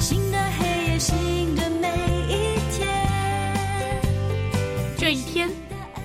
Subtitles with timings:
[0.00, 1.88] 新的黑夜，新的每
[2.28, 2.88] 一天。
[4.98, 5.48] 这一天，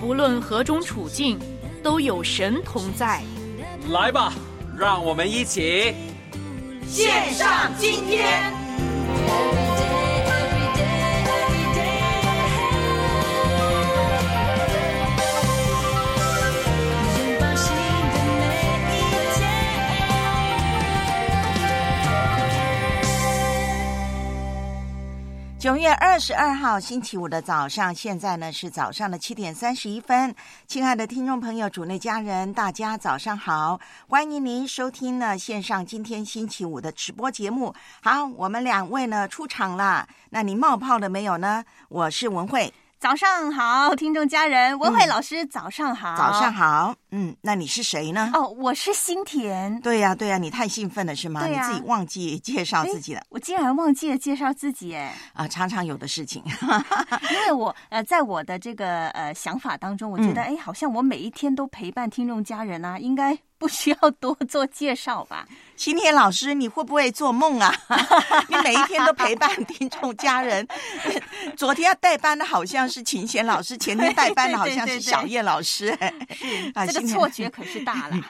[0.00, 1.38] 不论何种处境，
[1.82, 3.22] 都有神同在。
[3.90, 4.32] 来吧，
[4.76, 5.94] 让我们一起
[6.86, 8.59] 献上今天。
[25.60, 30.34] 九月二十二号星期五的早上，现在呢是早上的七点三十一分。
[30.66, 33.78] 亲爱的听众朋友、主内家人，大家早上好！
[34.08, 37.74] 欢迎您收听呢线上今天星期五的直播节目。
[38.02, 41.62] 好，我们两位呢出场了，那你冒泡了没有呢？
[41.90, 46.52] 我是文慧，早上好，听众家人，文慧老师，早上好，早上。
[46.52, 46.94] 好。
[47.12, 48.30] 嗯，那你是谁呢？
[48.34, 49.80] 哦，我是新田。
[49.80, 51.40] 对呀、对呀、你太兴奋了是吗？
[51.40, 55.48] 对呀你自己忘记介绍自己了我竟然忘记了介绍自己哎，啊！
[55.48, 56.42] 常常有的事情。
[57.32, 65.48] 因为我呃，在我的这个呃想法当中，我觉得哎、好像我每一天都陪伴听众家人啊，应该不需要多做介绍吧？
[65.80, 67.74] 新田老师，你会不会做梦啊？
[68.50, 70.68] 你每一天都陪伴听众家人。
[71.56, 75.96] 昨天要代班的好像是秦贤老师，前天代班的好像是小叶老师。
[76.92, 78.20] 这个错觉可是大了。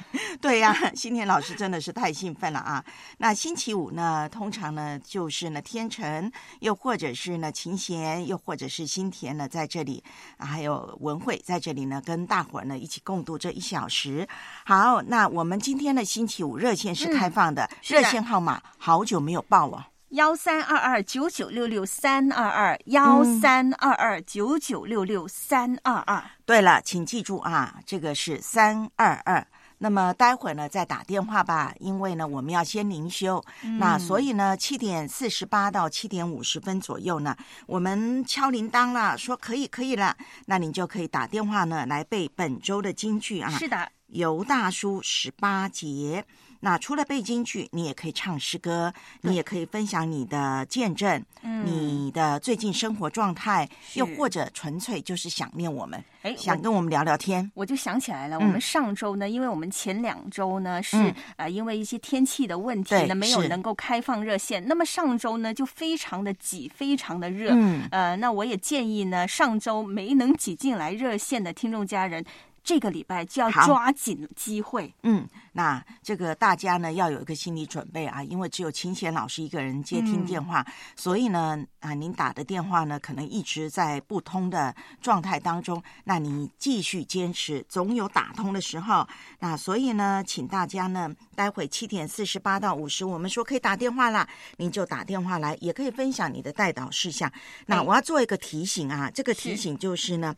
[0.40, 2.84] 对呀、新田老师真的是太兴奋了啊！
[3.18, 10.04] 那星期五呢，通常呢就是呢天成，又或者是呢秦贤，又或者是新田呢在这里，
[10.36, 14.28] 啊还有文慧在这里呢，跟大伙儿呢一起共度这一小时。
[14.64, 19.86] 好，那我们今天的星期五热线是开放的，是的热线号码好久没有报了。
[20.10, 26.20] 幺三二二九九六六三二二幺三二二九九六六三二二。
[26.44, 29.46] 对了，请记住啊，这个是三二二。
[29.78, 33.42] 那么待会儿呢再打电话吧，因为呢我们要先灵修，
[33.78, 37.36] 那所以呢七点四十八到七点五十分左右呢，
[37.66, 43.48] 我们敲铃铛了，说可以可以了，那您就可以打电话呢来背本周的金句啊。
[43.48, 46.26] 是的，犹大叔十八节。
[46.60, 51.24] 那除了背京剧，你也可以唱诗歌，你也可以分享你的见证，
[51.64, 57.50] 你的最近生活状态，又或者纯粹就是想念我们，哎，想跟我们聊聊天。
[57.54, 64.62] 我就想起来了，嗯我们上周呢，因为我们前两周呢是、嗯呃因为一些天气的问题呢，没有能够开放热线。
[64.66, 67.50] 那么上周呢就非常的挤，非常的热。
[67.54, 72.24] 嗯呃，那我也建议呢，上周没能挤进来热线的听众家人，
[72.62, 74.92] 这个礼拜就要抓紧机会。
[75.02, 89.06] 嗯，那这个大家呢要有一个心理准备啊，因为只有秦贤老师一个人接听电话，所以呢啊，您打的电话呢可能一直在不通的状态当中，那你继续坚持，总有打通的时候。
[89.40, 94.28] 那所以呢，请大家呢，待会七点四十八到五十，我们说可以打电话啦，
[94.58, 97.30] 您就打电话来，也可以分享你的带导事项。
[97.66, 100.34] 那哎我要做一个提醒啊，这个提醒就是呢。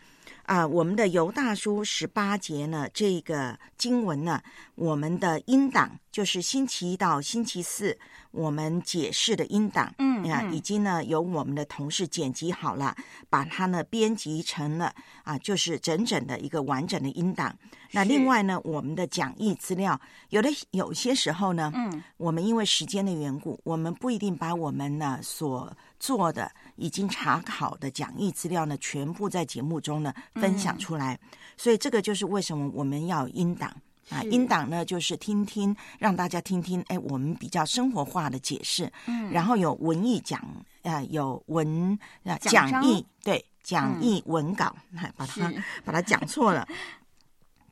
[0.52, 4.42] 啊，我们的犹大书十八节呢，这个经文呢，
[4.74, 7.98] 我们的音档就是星期一到星期四
[8.30, 12.94] 我们解释的音档，嗯呀，嗯已经呢由我们的同事剪辑好了，
[13.30, 17.56] 把它呢编辑成了啊，就是整整的一个完整的音档。
[17.92, 31.18] 那另外呢，我们的讲义资料，有的有些时候呢，嗯，我们因为时间的缘故，我们不一定把我们呢所做的已经查考的讲义资料呢，全部在节目中呢分享出来。
[31.56, 33.74] 所以这个就是为什么我们要有音档。
[34.12, 34.30] 啊，是。
[34.30, 40.40] 音档呢，就是听听，让大家听听，哎，我们比较生活化的解释，嗯，然后有文艺讲，
[40.82, 45.52] 呃，有文啊讲义，对，讲义文稿，哎、把它
[45.84, 46.66] 把它讲错了。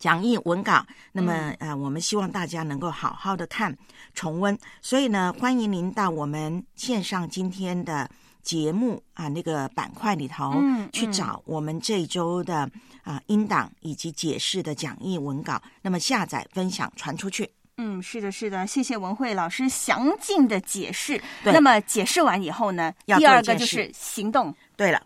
[0.01, 0.83] 讲义文稿，
[1.13, 1.57] 那么、嗯。
[1.61, 3.77] 呃，我们希望大家能够好好的看
[4.15, 8.11] 重温，所以呢，欢迎您到我们线上今天的
[8.43, 10.55] 节目啊那个板块里头、
[10.93, 12.71] 去找我们这一周的
[13.03, 17.51] 啊音档以及解释的讲义文稿，那么下载、分享、传出去。
[17.77, 21.19] 嗯，是的，是的，谢谢文慧老师详尽的解释。
[21.43, 24.55] 那么解释完以后呢，第二个就是行动。
[24.77, 25.03] 对了，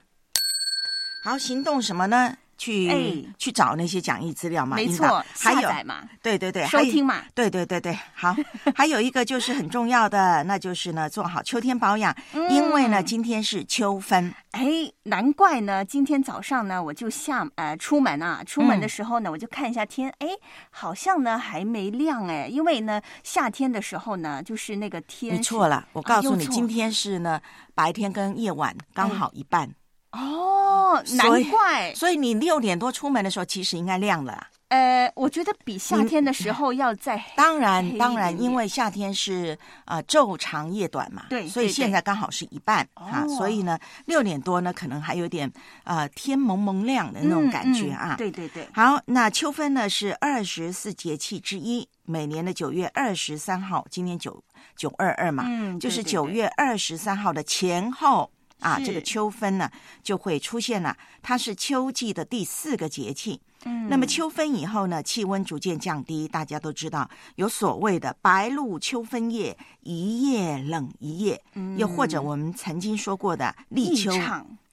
[1.22, 2.36] 好，行动什么呢？
[2.56, 3.34] 去、哎。
[3.38, 8.34] 去找那些讲义资料嘛，没错，还有下载嘛，对对对，收听嘛，对对对对，好，
[8.74, 12.14] 还有一个就是很重要的，那就是呢做好秋天保养，
[12.50, 14.64] 因为呢嗯今天是秋分，哎，
[15.02, 15.84] 难怪呢！
[15.84, 20.28] 今天早上呢，我就下呃出门啊，出门的嗯时候呢，我就看一下天，哎，
[20.70, 27.40] 好像呢还没亮哎，因为呢夏天的时候呢，就是那个天你错了，我告诉你，啊今天是呢
[27.74, 29.68] 白天跟夜晚刚好一半，
[30.14, 31.94] 哦，难怪。
[31.94, 34.46] 所以你六点多出门的时候，其实应该亮了啊。
[34.68, 43.28] 呃，我觉得比夏天的时候要再当然当然，因为夏天是呃昼长夜短嘛，对所以现在刚好是一半啊，哦。
[43.36, 45.52] 所以呢六点多呢可能还有点
[45.84, 48.14] 呃天蒙蒙亮的那种感觉啊。
[48.14, 54.42] 嗯嗯对对对，好，那秋分呢是二十四节气之一，每年的九月二十三号，今天九
[54.76, 58.28] 九二二嘛，嗯就是九月二十三号的前后
[58.64, 59.70] 啊，这个秋分呢
[60.02, 63.40] 就会出现了，它是秋季的第四个节气。
[63.66, 63.88] 嗯。
[63.90, 71.40] 那么秋分以后呢，气温逐渐降低，大家都知道有所谓的“白露秋分夜，一夜冷一夜”，
[71.76, 74.10] 又或者我们曾经说过的“立秋”。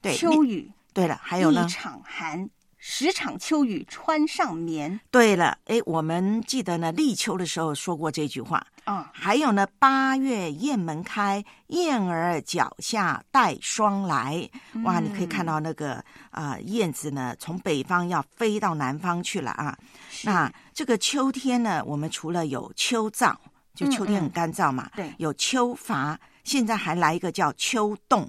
[0.02, 1.66] 对，秋雨，对了，还有呢？
[1.66, 2.50] 一，场寒，
[2.84, 8.66] 十场秋雨穿上棉对了，哎，我们记得呢，立秋的时候说过这句话。
[8.86, 14.50] 啊，还有呢，八月雁门开，燕儿脚下带霜来。
[14.84, 19.78] 哇，你可以看到那个啊、呃燕子呢，从北方要飞到南方去了啊。
[20.24, 23.36] 那这个秋天呢，我们除了有秋燥，
[23.76, 28.28] 就秋天很干燥嘛，嗯对有秋乏，现在还来一个叫秋冻。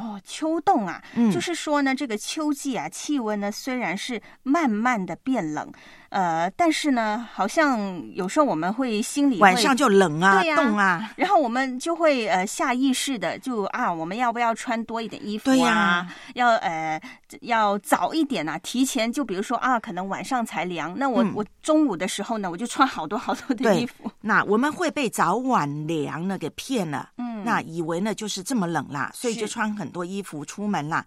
[0.00, 1.30] 哦，秋冻啊，嗯。
[1.30, 5.70] 就是说呢，这个秋季啊，气温呢虽然是慢慢的变冷，
[6.10, 11.10] 呃，但是呢，好像有时候我们会心里会晚上就冷啊，冻啊。
[11.16, 15.66] 然后我们就会呃下意识的就啊，我们要不要穿多一点衣服对啊？
[15.66, 17.00] 呀要呃
[17.42, 24.10] 要早一点啊，提前就比如说啊，可能晚上才凉，那我、嗯我中午的时候呢，我就穿好多好多的衣服。
[24.20, 31.06] 那我们会被早晚凉呢给骗了，嗯那以为呢就是这么冷啦，所以就穿很多衣服出门啦。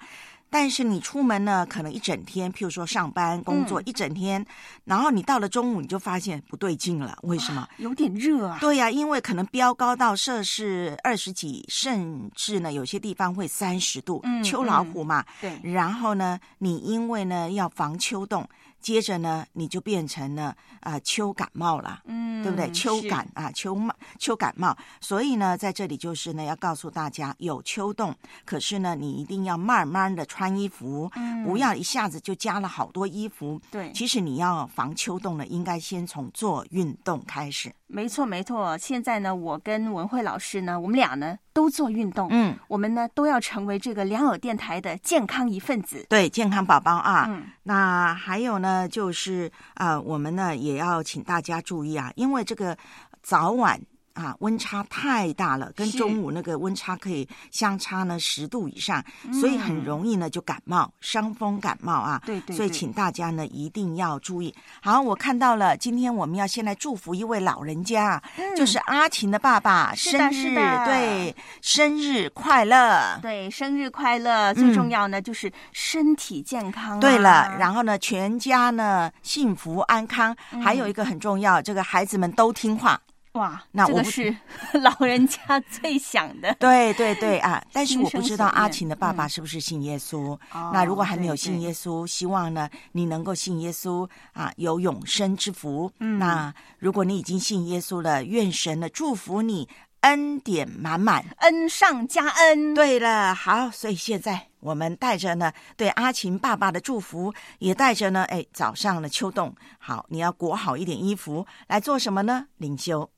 [0.53, 4.45] 但是你出门呢，可能一整天，譬如说上班工作嗯一整天，
[4.85, 7.67] 然后你到了中午你就发现不对劲了，为什么？
[7.77, 15.25] 有点热啊，对呀、因为可能飙高到摄氏二十几，甚至呢有些地方会三十度，嗯秋老虎嘛。
[15.41, 18.47] 对，然后呢，你因为呢要防秋冻，
[18.79, 22.03] 接着呢你就变成了啊、秋感冒了。
[22.06, 22.69] 嗯，对不对？
[22.72, 28.13] 秋感啊，秋冒秋感冒，所以呢，在这里就是呢，要告诉大家有秋冻，
[28.45, 33.60] 可是呢，你一定要慢慢的穿衣服，嗯不要一下子就加了好多衣服。
[33.72, 37.74] 对，其实你要防秋冻呢，应该先从做运动开始。
[37.94, 38.75] 没错没错。
[38.78, 46.04] 现在呢，我跟文慧老师呢，我们俩呢都做运动，嗯，我们呢都要成为这个良友电台的健康一份子。
[46.10, 47.25] 对，健康宝宝啊。
[47.30, 52.75] 嗯那还有呢，就是啊、我们呢也要请大家注意啊，因为这个
[53.22, 53.80] 早晚。
[54.13, 62.21] 啊，温差太大了，跟中午那个温差可以相差呢十度以上，所以很容易呢就感冒、伤风感冒啊。
[62.25, 64.54] 对对对所以请大家呢一定要注意。
[64.81, 68.24] 好，我看到了，今天我们要先来祝福一位老人家啊，
[68.56, 70.56] 就是阿琴的爸爸生日，
[70.86, 73.19] 对，生日快乐。
[73.21, 74.54] 对，生日快乐！
[74.54, 83.00] 最重要呢，就是身体健康、对了，然后呢，全家呢幸福安康，还有一个很重要，这个孩子们都听话。
[83.33, 84.38] 哇，那我不这个是
[84.77, 86.53] 老人家最想的。
[86.62, 87.63] 对对对啊！
[87.74, 90.37] 但是我不知道阿琴的爸爸嗯是不是信耶稣。
[90.52, 95.92] 哦那如果还没有信耶稣，希望呢你能够信耶稣啊，有永生之福。
[95.99, 99.68] 嗯那如果你已经信耶稣了，愿神呢祝福你，
[100.02, 101.25] 恩典满满。
[101.40, 102.75] 恩上加恩。
[102.75, 112.45] 对了，好，所以现在我们带着呢对阿琴爸爸的祝福，也带着呢，哎，早上的秋冻，好，你要裹好一点衣服来做什么呢？
[112.57, 113.09] 灵修。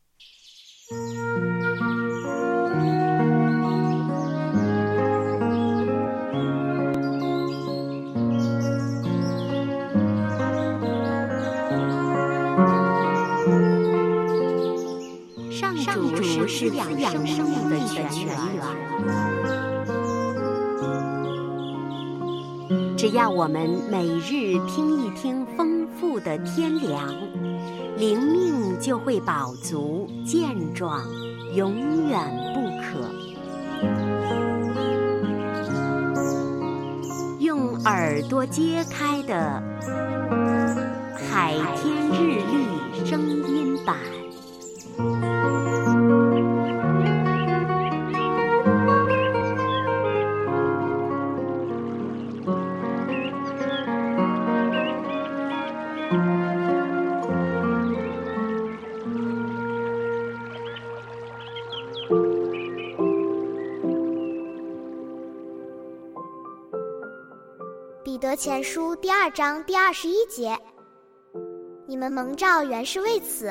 [0.87, 0.93] 上
[16.15, 18.37] 主是滋养生命的泉源。
[22.95, 27.11] 只要我们每日听一听丰富的天粮，
[27.97, 31.01] 灵命就会饱足健壮，
[31.53, 32.19] 永远
[32.53, 33.09] 不可。
[37.39, 39.63] 用耳朵揭开的
[41.29, 43.95] 《海天日历》声音版。
[68.35, 70.57] 前书第二章第二十一节：
[71.87, 73.49] 你们蒙召原是为此，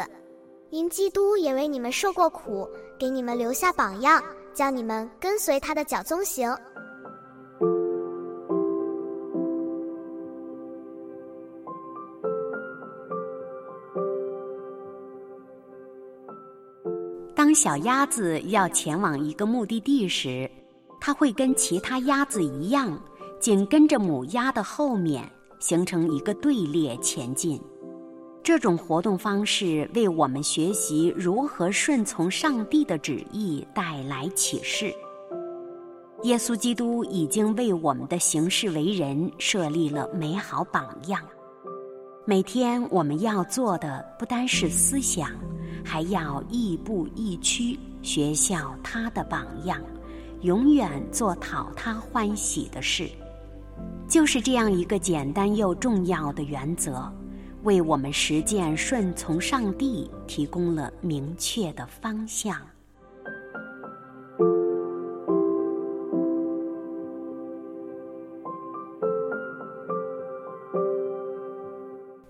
[0.68, 4.22] 因基督也为你们受过苦，给你们留下榜样，
[4.52, 6.54] 叫你们跟随他的脚踪行。
[17.34, 20.50] 当小鸭子要前往一个目的地时，
[21.00, 22.98] 它会跟其他鸭子一样，
[23.40, 27.60] 紧跟着母鸭的后面，形成一个队列前进。
[28.42, 34.94] 这种活动方式为我们学习如何顺从上帝的旨意带来启示。
[36.22, 41.20] 耶稣基督已经为我们的行事为人设立了美好榜样。
[42.26, 45.30] 每天我们要做的不单是思想。
[45.86, 49.78] 还要亦步亦趋，学效他的榜样，
[50.40, 53.06] 永远做讨他欢喜的事。
[54.08, 57.12] 就是这样一个简单又重要的原则，
[57.64, 62.56] 为我们实践顺从上帝提供了明确的方向。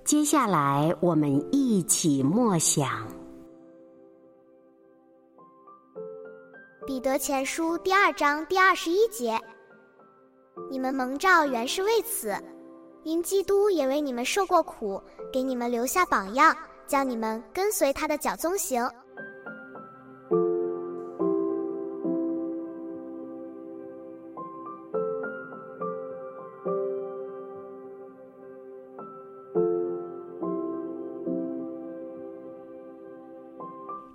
[0.05, 3.07] 接下来，我们一起默想。
[6.87, 9.39] 彼得前书第二章第二十一节：
[10.71, 12.35] 你们蒙召原是为此，
[13.03, 15.01] 因基督也为你们受过苦，
[15.33, 16.57] 给你们留下榜样，
[16.87, 18.89] 叫你们跟随他的脚踪行。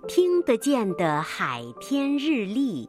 [0.08, 2.88] 听得见的海天日历，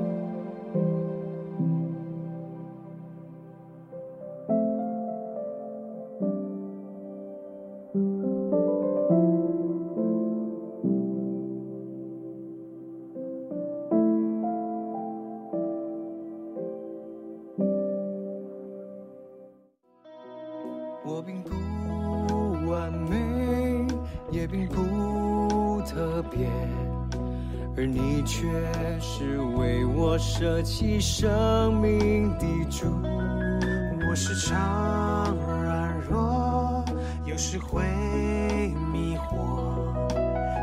[30.81, 32.87] 舍弃生命的主。
[34.09, 36.83] 我时常软弱，
[37.23, 37.83] 有时会
[38.91, 39.93] 迷惑，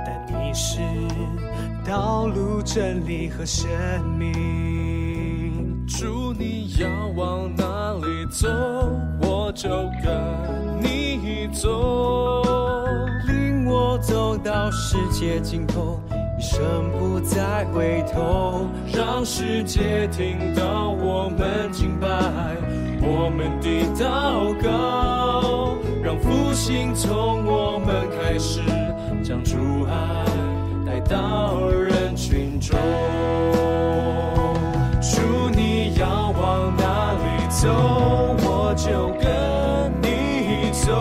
[0.05, 0.81] 但你是
[1.87, 3.71] 道路、真理和生
[4.19, 5.87] 命。
[5.87, 8.49] 主，你要往哪里走？
[9.21, 9.69] 我就
[10.03, 12.43] 跟你走，
[13.29, 16.01] 领我走到世界尽头，
[16.38, 22.07] 一生不再回头，让世界听到我们敬拜，
[23.02, 28.61] 我们的祷告，让复兴从我们开始，
[29.21, 29.57] 将主
[29.90, 30.25] 爱
[30.87, 32.78] 带到人群中。
[35.02, 37.68] 主，你要往哪里走，
[38.45, 39.28] 我就跟
[40.00, 40.71] 你。
[40.71, 40.95] 走，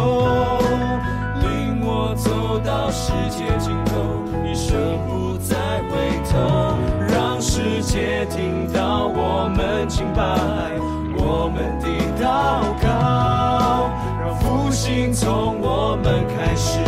[1.41, 3.93] 领我走到世界尽头，
[4.43, 4.75] 一生
[5.07, 5.26] 不
[6.37, 6.77] 头，
[7.09, 10.21] 让世界听到我们敬拜，
[11.17, 11.87] 我们的
[12.23, 13.89] 祷告，
[14.21, 16.79] 让复兴从我们开始，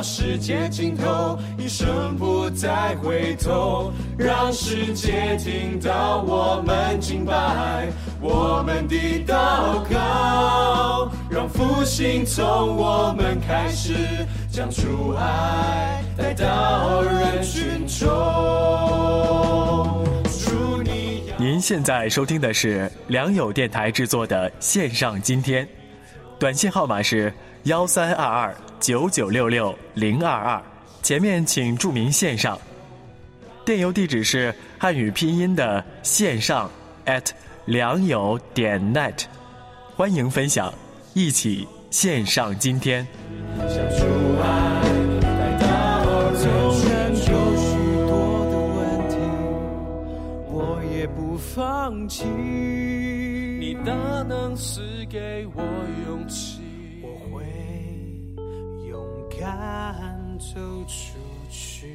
[0.00, 7.86] 到世界尽头，一生不再回头，让世界听到我们敬拜，
[8.18, 13.94] 我们的祷告，让复兴从我们开始，
[14.50, 18.08] 将主爱带到人群中。
[21.36, 25.68] 您现在收听的是良友电台制作的线上今天，
[26.38, 27.30] 短信号码是
[27.64, 30.62] 幺三二二九九六六零二二，
[31.02, 32.58] 前面请注明线上。
[33.66, 36.70] 电邮地址是汉语拼音的线上
[37.04, 37.26] at
[37.66, 39.24] 良友点 net，
[39.94, 40.72] 欢迎分享，
[41.12, 43.06] 一起线上今天。
[43.58, 44.06] 像主
[44.40, 44.80] 爱
[45.20, 46.50] 带到纵
[46.88, 47.76] 然有许
[48.08, 49.16] 多的问题，
[50.48, 52.24] 我也不放弃。
[52.24, 55.62] 你大能赐给我
[56.08, 56.49] 勇气，
[59.70, 60.56] 敢走
[60.88, 61.16] 出
[61.48, 61.86] 去。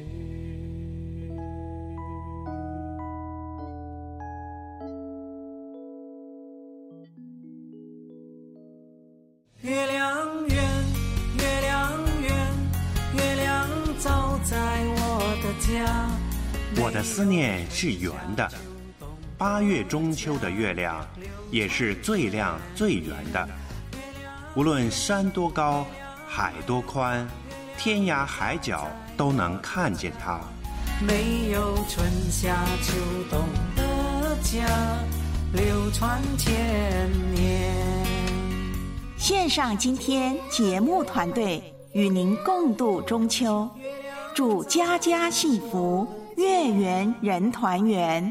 [9.60, 10.64] 月亮圆，
[11.36, 11.92] 月亮
[12.22, 12.34] 圆，
[13.14, 13.68] 月亮
[13.98, 14.56] 照在
[14.86, 16.08] 我的家。
[16.82, 18.50] 我的思念是圆的，
[19.36, 21.06] 八月中秋的月亮
[21.50, 23.46] 也是最亮最圆的。
[24.54, 25.86] 无论山多高，
[26.26, 27.28] 海多宽，
[27.78, 30.40] 天涯海角都能看见它。
[31.06, 32.92] 没有春夏秋
[33.30, 33.40] 冬
[33.76, 34.66] 的家，
[35.52, 37.74] 流传千年。
[39.18, 43.68] 线上今天节目团队与您共度中秋，
[44.34, 46.06] 祝家家幸福，
[46.36, 48.22] 月圆人团圆。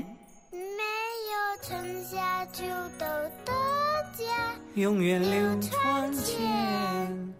[0.51, 2.63] 没有春夏秋
[2.97, 3.07] 冬
[3.45, 3.53] 的
[4.13, 4.23] 家，
[4.75, 7.35] 永远流传千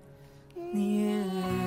[0.74, 1.64] 年。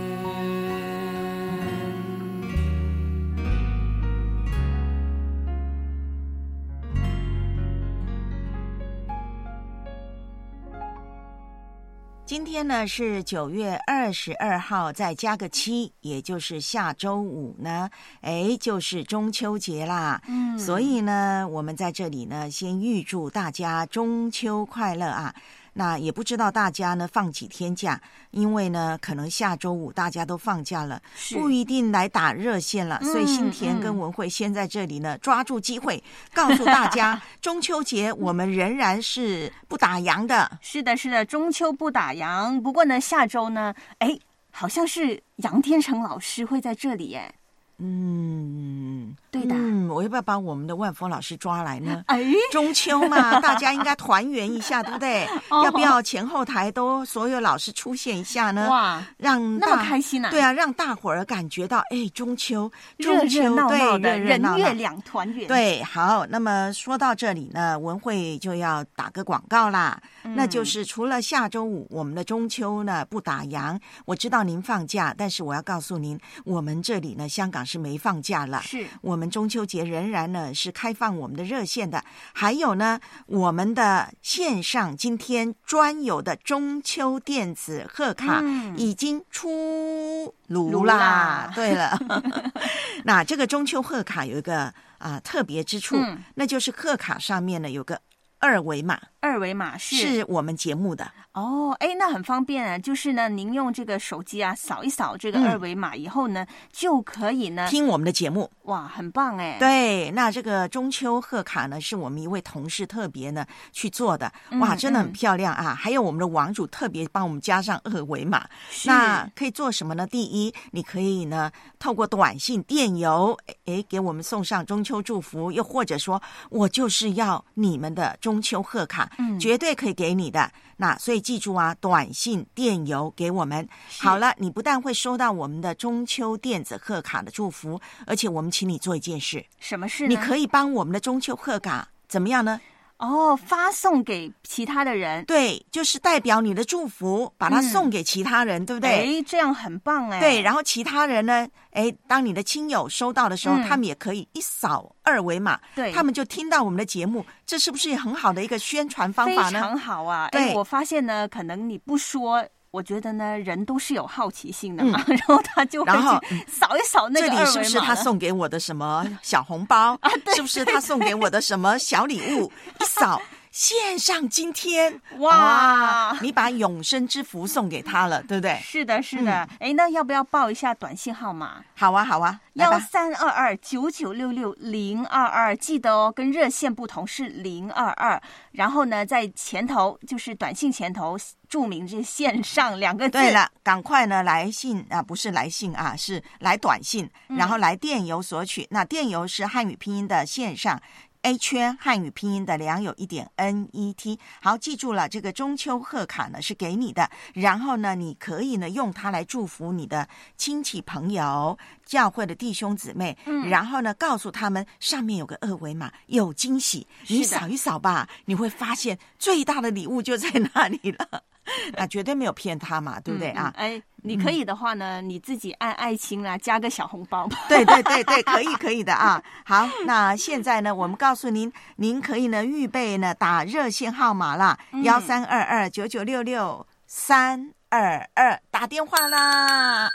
[12.28, 17.88] 今天呢是九月二十二号，再加个七，也就是下周五呢，
[18.20, 20.20] 哎，就是中秋节啦。
[20.28, 25.34] 嗯所以呢，我们在这里呢，先预祝大家中秋快乐啊！
[25.78, 28.00] 那也不知道大家呢放几天假，
[28.32, 31.00] 因为呢，可能下周五大家都放假了，
[31.32, 32.98] 不一定来打热线了。
[33.00, 36.02] 嗯所以新田跟文慧先在这里呢，抓住机会
[36.34, 40.58] 告诉大家，中秋节我们仍然是不打烊的。
[40.60, 42.60] 是的，是的，中秋不打烊。
[42.60, 44.18] 不过呢，下周呢，哎，
[44.50, 47.32] 好像是杨天成老师会在这里耶。
[47.78, 52.02] 嗯，对的嗯，我要不要把我们的万峰老师抓来呢？
[52.08, 55.26] 哎，中秋嘛，大家应该团圆一下，对不对？
[55.50, 58.68] 哦要不要前后台都所有老师出现一下呢？
[58.70, 70.00] 哇，让那么开心啊对啊，让大伙儿感觉到，哎，中秋，热中秋热闹闹对，的，热热闹闹人月两团圆。，对，好，那么说到这里呢，文慧就要打个广告啦。
[70.24, 78.60] 嗯那就是除了下周五我们的中秋呢不打烊，我知道您放假，但是我要告诉您，我们这里呢香港是没放假了。
[78.62, 82.02] 是我们中秋节仍然呢是开放我们的热线的，
[82.32, 88.78] 还有呢我们的线上今天专有的中秋电子贺卡嗯。
[88.78, 90.96] 已经出炉炉啦。
[90.96, 91.52] 啦。
[91.54, 91.98] 对了，
[93.04, 96.22] 那这个中秋贺卡有一个啊、特别之处，嗯。
[96.36, 98.00] 那就是贺卡上面呢有个
[98.38, 99.96] 二维码，二维码是？
[99.96, 101.10] 是我们节目的。
[101.38, 115.72] 哦，哎，那很方便啊，就是呢，您用这个手机啊扫一扫这个嗯二维码以后呢，就可以呢，听我们的节目，哇，很棒哎。，对，那这个中秋贺卡呢，是我们一位同事特别呢去做的，哇，嗯真的很嗯漂亮啊！
[115.74, 118.48] 还有我们的网主特别帮我们加上二维码，
[118.86, 120.04] 那可以做什么呢？
[120.08, 126.20] 第一，你可以呢透过短信、电邮，哎，给我们送上中秋祝福，又或者说
[126.50, 130.50] 我就是要你们的中秋贺卡，嗯绝对可以给你的。
[130.78, 133.68] 那所以记住啊，短信、电邮给我们。
[134.00, 140.08] 好了，你不但会收到我们的中秋电子贺卡的祝福，而且我们请你做一件事，什么事呢？
[140.08, 142.60] 你可以帮我们的中秋贺卡怎么样呢？
[142.98, 148.90] 哦，发送给其他的人，对，就是代表你的祝福，把它嗯送给其他人，对不对？
[148.90, 150.18] 哎，这样很棒哎。
[150.18, 151.46] 对，然后其他人呢？
[151.70, 159.50] 哎，当你的亲友收到的时候，嗯他们也可以一扫二维码，对他们就听到我们的节目，这是不是很好的一个宣传方法呢？
[159.50, 160.28] 非常好啊！
[160.32, 162.44] 对哎，我发现呢，可能你不说。
[162.70, 169.98] 我觉得呢，人都是有好奇心的嗯嘛， 然后他就会然后去扫一扫那个这里是不是他送给我的什么小红包？
[170.36, 172.52] 是不是他送给我的什么小礼物？
[172.80, 173.20] 一扫。
[173.58, 178.56] 线上今天哇你把永生之福送给他了，对不对？
[178.62, 179.48] 是的，是的。
[179.58, 181.64] 哎、那要不要报一下短信号码？
[181.74, 182.78] 好啊，好啊，幺。
[182.78, 188.22] 三二二九九六六零二二，记得哦，跟热线不同是零二二。
[188.52, 191.18] 然后呢，在前头就是短信前头
[191.48, 193.18] 注明这“线上”两个字。
[193.18, 198.64] 对了，赶快呢来信啊，不是来信啊，是来短信，嗯然后来电邮索取。
[198.70, 200.80] 那电邮是汉语拼音的线上。
[201.22, 221.22] A 圈汉语拼音的良友一点 N E T，好，记住了，这个中秋贺卡呢是给你的，然后呢，你可以呢用它来祝福你的亲戚朋友、教会的弟兄姊妹，嗯然后呢告诉他们上面有个二维码，有惊喜，你扫一扫吧，你会发现最大的礼物就在那里了。
[221.78, 223.50] 啊，绝对没有骗他嘛，对不对啊？
[223.56, 227.38] 哎，你可以的话呢，你自己按爱心啦，加个小红包吧。
[227.48, 229.22] 对对对对， 可以可以的啊。
[229.46, 239.88] 好，那现在呢，我们告诉您，您可以呢预备呢打热线号码啦，幺三二二九九六六三二二，打电话啦。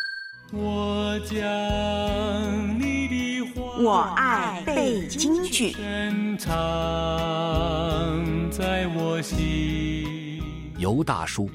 [0.56, 5.72] 我将你的话我爱背京剧。
[5.72, 6.52] 深藏
[8.52, 10.39] 在我心。
[10.78, 11.50] 尤大叔，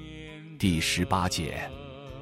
[0.58, 1.60] 第十八节，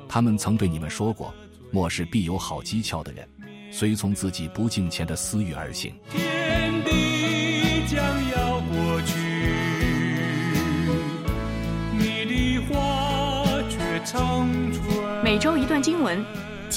[0.06, 1.32] 他们曾对你们说过，
[1.70, 3.26] 末世必有好机巧的人，
[3.70, 5.94] 随从自己不敬虔的私欲而行。
[6.10, 9.16] 天地将要过去，
[11.96, 15.24] 你的话却长存。
[15.24, 16.22] 每周一段经文，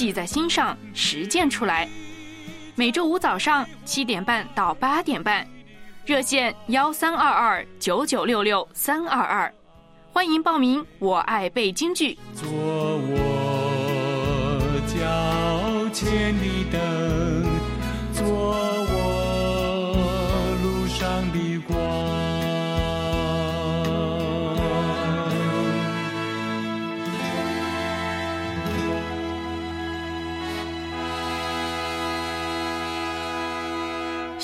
[0.00, 1.86] 记在心上，实践出来。
[2.74, 5.46] 每周五早上七点半到八点半，
[6.06, 9.54] 热线幺三二二九九六六三二二，
[10.10, 10.82] 欢迎报名。
[11.00, 12.18] 我爱背京剧。
[12.34, 13.10] 做我
[14.86, 16.34] 脚前
[16.70, 17.19] 的，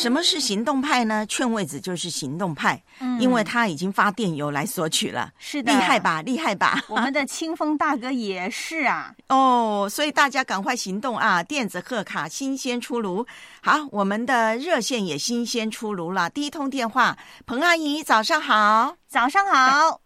[0.07, 1.27] 什么是行动派呢？
[1.27, 6.23] 劝位子就是行动派，嗯因为他已经发电邮来索取了，是的厉害吧？
[6.23, 6.79] 厉害吧？
[6.89, 9.13] 我们的清风大哥也是啊。
[9.31, 11.43] 哦，所以大家赶快行动啊！
[11.43, 13.27] 电子贺卡新鲜出炉，
[13.61, 16.31] 好，我们的热线也新鲜出炉了。
[16.31, 20.01] 第一通电话，彭阿姨，早上好，早上好，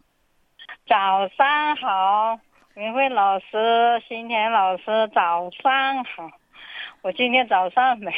[0.88, 2.40] 早上好，
[2.74, 4.84] 云慧老师、新田老师，
[5.14, 6.30] 早上好。
[7.02, 8.10] 我今天早上没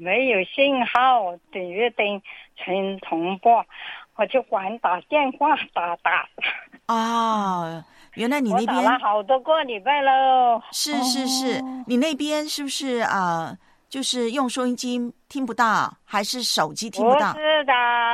[0.00, 2.20] 没有信号，我订阅订
[2.56, 3.64] 成重播，
[4.16, 6.28] 我就管打电话打打。
[6.86, 7.84] 哦，
[8.14, 10.62] 原来你那我打了边好多个礼拜喽。
[10.72, 13.58] 是是是，你那边是不是啊、呃
[13.88, 17.32] 就是用收音机听不到，还是手机听不不到？
[17.32, 17.72] 是的，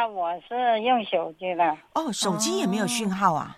[0.09, 1.77] 我是用手机的。
[1.95, 3.57] 哦，手机也没有讯号啊。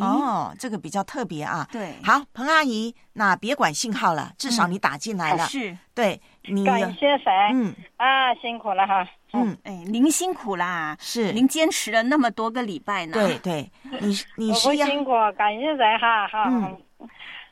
[0.00, 1.66] 哦，这个比较特别啊。
[1.72, 5.44] 对好，彭阿姨，那别管信号了，至少你打进来了。
[5.44, 7.32] 嗯是，对你感谢神。
[7.52, 9.06] 嗯啊，辛苦了哈。
[9.32, 13.12] 嗯，哎，您辛苦啦，是您坚持了那么多个礼拜呢。
[13.14, 16.44] 对 对，你你我不是要辛苦，感谢神哈哈。
[16.48, 16.78] 嗯。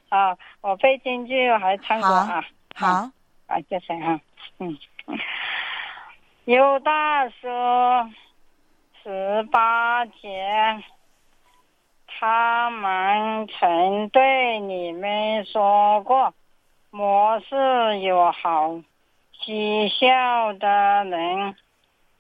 [0.09, 2.45] 啊，我背京剧还唱歌啊。
[2.75, 3.11] 好，
[3.47, 4.21] 感谢神哈。
[4.59, 4.77] 嗯。
[6.45, 7.47] 有大叔
[9.03, 10.83] 十八节，
[12.07, 16.33] 他们曾对你们说过，
[16.95, 18.81] 末世有好
[19.45, 21.57] 绩效的人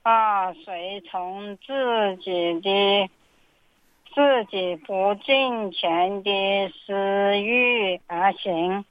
[0.02, 3.08] 啊，随从自己的
[4.12, 8.84] 自己不挣钱的私欲而行。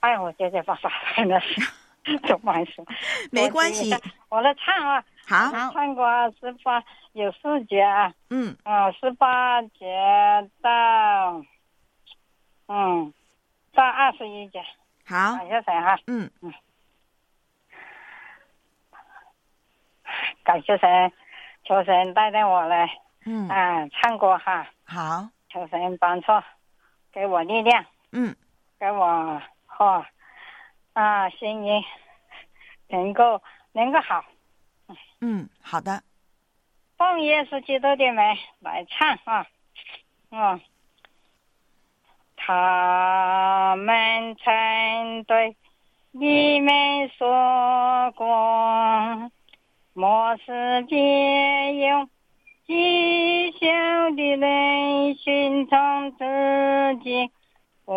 [0.00, 2.84] 哎，我结结巴巴真的是，怎么还说？
[3.30, 3.94] 没关系，
[4.30, 5.04] 我来唱啊。
[5.28, 6.04] 好，唱过
[6.40, 8.12] 十八有四节啊。
[8.30, 8.56] 嗯。
[8.64, 11.40] 啊，十八节到，
[12.66, 13.14] 嗯，
[13.72, 14.60] 到二十一节。
[15.10, 15.36] 好。
[15.36, 15.98] 感谢神哈。
[16.06, 16.54] 嗯嗯。
[20.44, 21.12] 感谢神，
[21.64, 22.88] 求神带领我来。
[23.26, 23.48] 嗯。
[23.48, 24.66] 啊，唱歌哈。
[24.84, 25.28] 好。
[25.48, 26.26] 求神帮助，
[27.10, 27.84] 给我力量。
[28.12, 28.36] 嗯。
[28.78, 30.06] 给我哈
[30.92, 31.84] 啊，声音
[32.88, 33.42] 能够
[33.72, 34.24] 能够好。
[35.20, 36.02] 嗯，好的。
[36.96, 38.16] 奉耶稣基督的名
[38.60, 39.46] 来唱啊，
[40.30, 40.60] 嗯，
[42.52, 45.54] 他们曾对
[46.10, 49.30] 你们说过，
[49.94, 52.08] 末世别有
[52.66, 56.24] 讥笑的人寻从自
[57.04, 57.30] 己
[57.84, 57.92] 不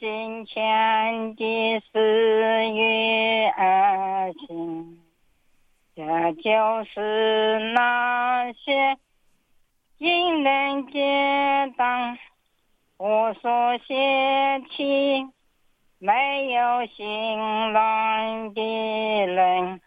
[0.00, 2.00] 金钱的私
[2.74, 4.98] 欲而行。
[5.94, 8.96] 这就是那些
[9.98, 12.16] 引人跌宕、
[13.00, 15.24] 无所泄气、
[16.00, 17.38] 没有心
[17.70, 19.80] 软的人。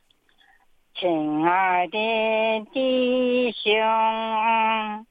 [0.96, 5.06] 亲爱的弟兄，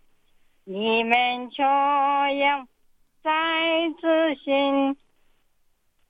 [0.65, 2.67] 你们就要
[3.23, 3.31] 在
[4.01, 4.97] 自信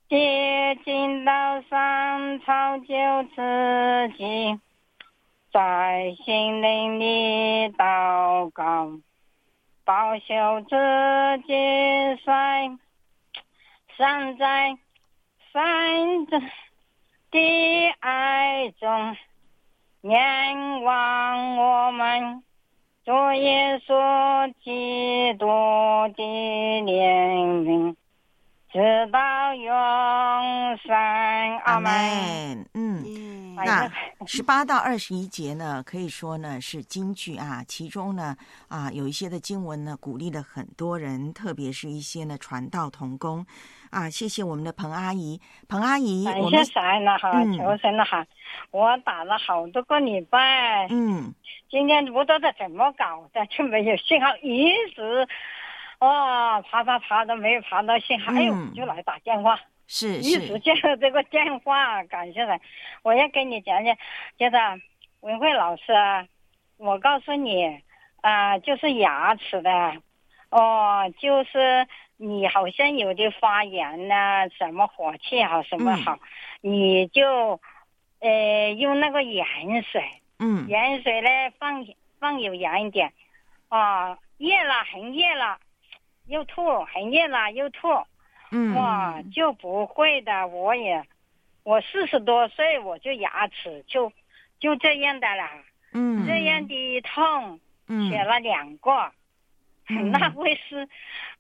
[0.09, 2.85] 跌进到上草就
[3.35, 4.61] 自己。
[5.53, 8.93] 在心灵里祷告，
[9.91, 10.77] 保守自
[11.49, 11.53] 己
[12.25, 12.71] 在
[13.99, 14.79] 散在
[15.53, 16.27] 神
[17.33, 19.17] 的爱中，
[20.03, 22.45] 仰望我们
[23.05, 25.47] 主耶稣基督
[26.17, 26.23] 的
[26.85, 27.97] 怜悯，
[28.71, 30.95] 直到永生。
[31.65, 31.91] 阿门。
[32.75, 33.03] 嗯，
[33.65, 33.91] 那
[34.27, 38.37] 十八到二十一节呢，可以说呢是京剧啊，其中呢
[38.69, 43.45] 啊有一些的经文呢鼓励了很多人，特别是一些呢传道童工
[43.91, 44.09] 啊。
[44.11, 48.27] 谢谢我们的彭阿姨，彭阿姨，我们神了哈，嗯求神了哈！
[48.73, 51.33] 我打了好多个礼拜，嗯，
[51.71, 55.27] 今天不知道怎么搞的，就没有信号，一直
[56.01, 59.59] 哦爬爬爬都没有爬到信号，哎就来打电话，
[59.93, 62.61] 是一直是，接了这个电话，感谢神！
[63.03, 63.97] 我要跟你讲讲，
[64.39, 64.57] 就是
[65.19, 66.29] 文慧老师啊，
[66.77, 67.83] 我告诉你
[68.21, 70.01] 啊、就是牙齿的。
[70.51, 76.21] 哦，就是你好像有的发炎呐、什么火气好，什么好，
[76.61, 77.61] 你就
[78.21, 79.45] 呃用那个盐
[79.83, 80.05] 水，
[80.39, 80.69] 嗯。
[80.69, 81.85] 盐水呢放
[82.21, 83.13] 放有盐一点，
[83.69, 85.59] 啊，热了很热了，
[86.27, 87.89] 又吐，很热了又吐，
[88.51, 88.75] 嗯。
[88.75, 91.05] 哇，就不会的，我也，
[91.63, 94.13] 我四十多岁我就牙齿就
[94.59, 95.51] 就这样的啦，
[95.93, 96.27] 嗯。
[96.27, 98.09] 这样的痛，嗯。
[98.11, 99.13] 写了两个，
[100.13, 100.89] 那会是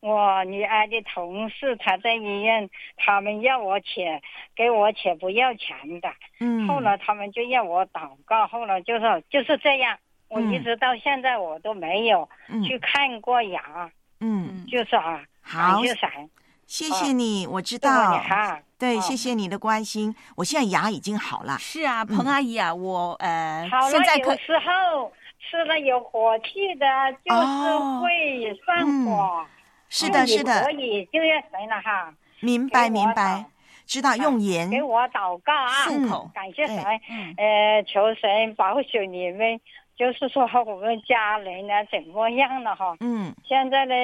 [0.00, 4.20] 我女儿的同事，她在医院，他们要我且
[4.56, 6.66] 给我且不要钱的，嗯。
[6.66, 10.64] 后来他们就要我祷告，后来就是就是这样，我一嗯。
[10.64, 12.62] 直到现在我都没有嗯。
[12.64, 15.80] 去看过牙，嗯，就是啊，好。
[15.82, 16.30] 感
[16.70, 16.84] 谢。
[16.84, 26.86] 谢谢你，我知谢谢道哈，对，哦谢谢你的关心，我现在牙已经好了，是啊，彭阿姨啊，我呃好了现在可有时候吃了有火气的，
[27.24, 29.12] 就是会上火。
[29.12, 29.46] 哦嗯
[29.92, 32.14] 是的，是的所，以就要神了哈。
[32.38, 33.44] 明白明白，
[33.86, 39.60] 知道用盐给我祷告啊，漱口感谢神对，呃，求神保守你们，
[40.00, 42.96] 就是说我们家人呢怎么样了哈？
[43.00, 43.34] 嗯。
[43.44, 43.94] 现在呢，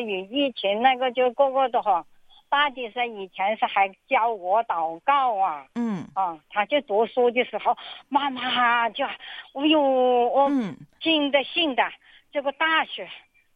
[0.00, 2.04] 有疫情那个就个个的哈，
[2.48, 6.04] 大弟是以前是还教我祷告啊，嗯。
[6.12, 7.76] 啊，他就读书的时候，
[8.08, 10.76] 妈妈就，哎呦，我嗯。
[11.00, 11.84] 进的信的
[12.32, 13.08] 这个大学，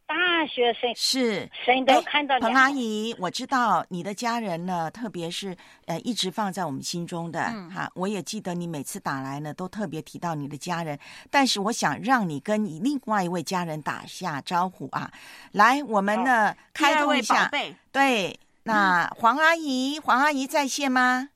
[0.05, 1.49] 大学生是。
[1.65, 7.69] 谁都看到彭阿姨，我知道你的家人呢，特别是呃一直放在我们心中的嗯。
[7.71, 10.99] 哈、我也记得你每次打来呢，都特别提到你的家人。
[11.31, 15.11] 但是我想让你跟你另外一位家人打下招呼啊，
[15.53, 17.49] 来，我们呢、开通一下。
[17.91, 21.29] 对，那黄阿姨，黄阿姨在线吗？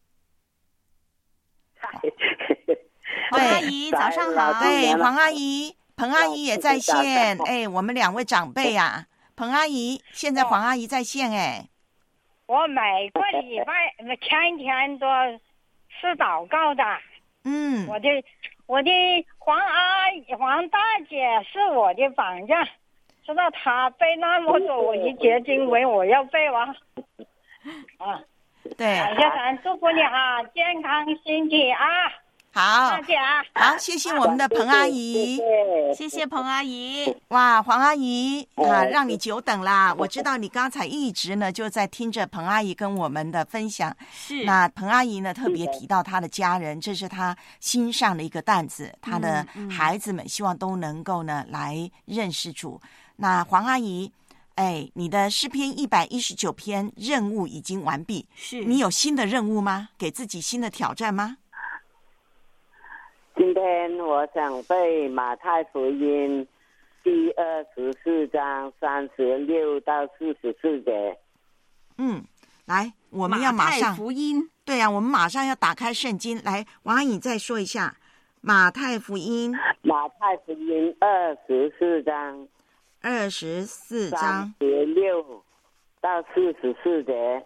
[3.32, 7.38] 黄阿姨早上好，对，黄阿姨，彭阿姨也在线。
[7.46, 11.66] 哎，我们两位长辈啊，彭阿姨，现在黄阿姨在线哎。
[12.46, 15.08] 我每个礼拜天天都
[16.00, 16.84] 是祷告的。
[17.44, 18.08] 嗯，我的
[18.68, 18.92] 我的
[19.40, 20.80] 黄阿姨黄大
[21.10, 22.66] 姐是我的榜样，
[23.26, 26.70] 知道她背那么多我一节经文，我要背完。
[27.98, 28.22] 啊，
[28.78, 31.84] 对，感谢神，祝福你哈，健康身体啊！
[32.58, 35.40] 好谢谢啊好，谢谢我们的彭阿姨。
[35.96, 37.16] 谢谢彭阿姨。
[37.28, 39.94] 哇，黄阿姨啊，让你久等啦！
[39.96, 43.96] 我知道你刚才一直呢就在听着彭阿姨跟我们的分享。
[44.12, 52.82] 是那彭阿姨呢特别提到她的家人，这是她心上的一个担子，她的嗯孩子们希望都能够呢来认识主。
[53.18, 54.12] 那黄阿姨，
[54.56, 59.90] 哎，你的诗篇一百一十九篇任务已经完毕，是你有新的任务吗？
[59.96, 61.38] 给自己新的挑战吗？
[63.38, 66.48] 今天我想背马太福音
[67.04, 71.16] 第二十四章三十六到四十四节。
[72.00, 72.24] 嗯，
[72.66, 76.66] 来，我们要马太上福音，对呀、我们马上要打开圣经来。
[76.82, 77.96] 王阿姨再说一下
[78.42, 82.48] 马太福音马太福音二十四章
[83.02, 85.44] 二十四三章，十六
[86.02, 87.46] 到四十四节。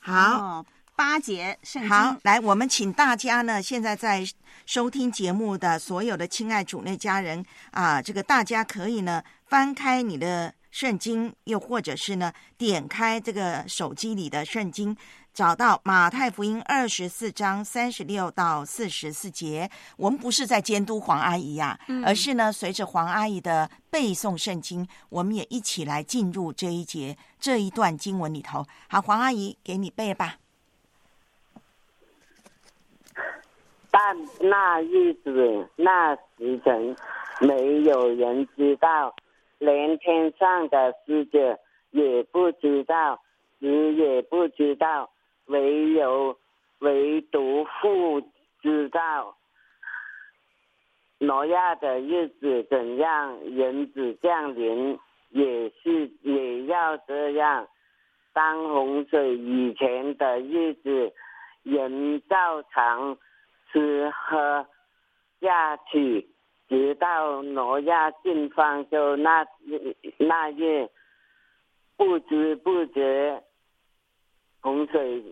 [0.00, 0.14] 好。
[0.14, 0.66] 哦，
[0.98, 1.88] 八节圣经。
[1.88, 4.26] 好，来，我们请大家呢，现在在
[4.66, 14.96] 收听节目的所有的亲爱主内家人啊，这个大家可以呢翻开你的圣经，又或者是呢点开这个手机里的圣经，
[15.32, 19.70] 找到马太福音二十四章三十六到四十四节。
[19.96, 28.66] 我们不是在监督黄阿姨呀、嗯而是呢随着黄阿姨的背诵圣经，我们也一起来进入这一节这一段经文里头。
[28.88, 30.38] 好，黄阿姨给你背吧。
[34.40, 36.96] 那日子、那时辰，
[37.40, 39.14] 没有人知道，
[39.58, 41.58] 连天上的使者
[41.90, 43.20] 也不知道，
[43.58, 45.10] 子也不知道，
[45.46, 46.36] 唯有
[46.80, 48.22] 唯独父
[48.62, 49.36] 知道。
[51.20, 54.98] 挪亚的日子怎样，人子降临
[55.30, 57.66] 也是也要这样。
[58.32, 61.12] 当洪水以前的日子，
[61.64, 63.18] 人照常
[63.72, 64.66] 吃喝
[65.40, 66.28] 下去，
[66.68, 69.46] 直到挪亚进方舟那
[70.18, 70.88] 那日，
[71.96, 73.42] 不知不觉，
[74.60, 75.22] 洪水，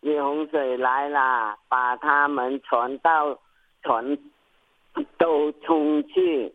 [0.00, 3.38] 有洪水来了，把他们传到
[3.82, 4.18] 船
[5.18, 6.54] 都冲去。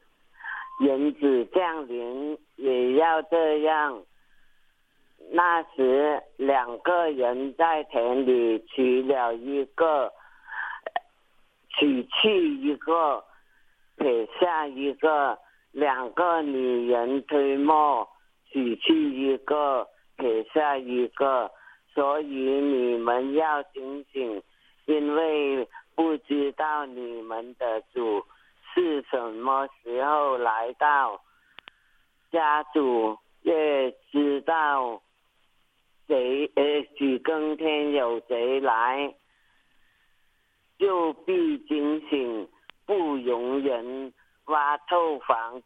[0.80, 4.02] 人子降临也要这样。
[5.32, 10.12] 那时，两个人在田里取了一个，
[11.78, 13.24] 娶去一个，
[13.98, 15.38] 撇下一个；
[15.72, 18.08] 两个女人推磨，
[18.50, 21.52] 娶去一个，撇下一个。
[21.94, 24.42] 所以你们要警醒，
[24.86, 28.24] 因为不知道你们的主
[28.74, 31.22] 是什么时候来到，
[32.32, 35.02] 家主也知道
[36.08, 39.14] 谁呃几更天有谁来，
[40.82, 42.50] 就必警醒，
[42.88, 44.12] 不容人
[44.46, 45.62] 挖透房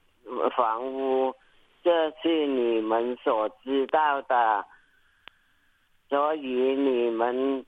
[0.57, 1.33] 房屋，
[1.81, 4.65] 这是你们所知道的。
[6.09, 6.41] 所以
[6.75, 7.65] 你们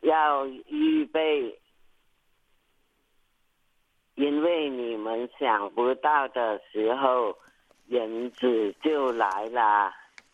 [0.00, 1.60] 要预备，
[4.14, 7.36] 因为你们想不到的时候，
[7.86, 9.92] 人子就来了。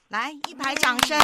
[0.08, 1.18] 来一排掌声！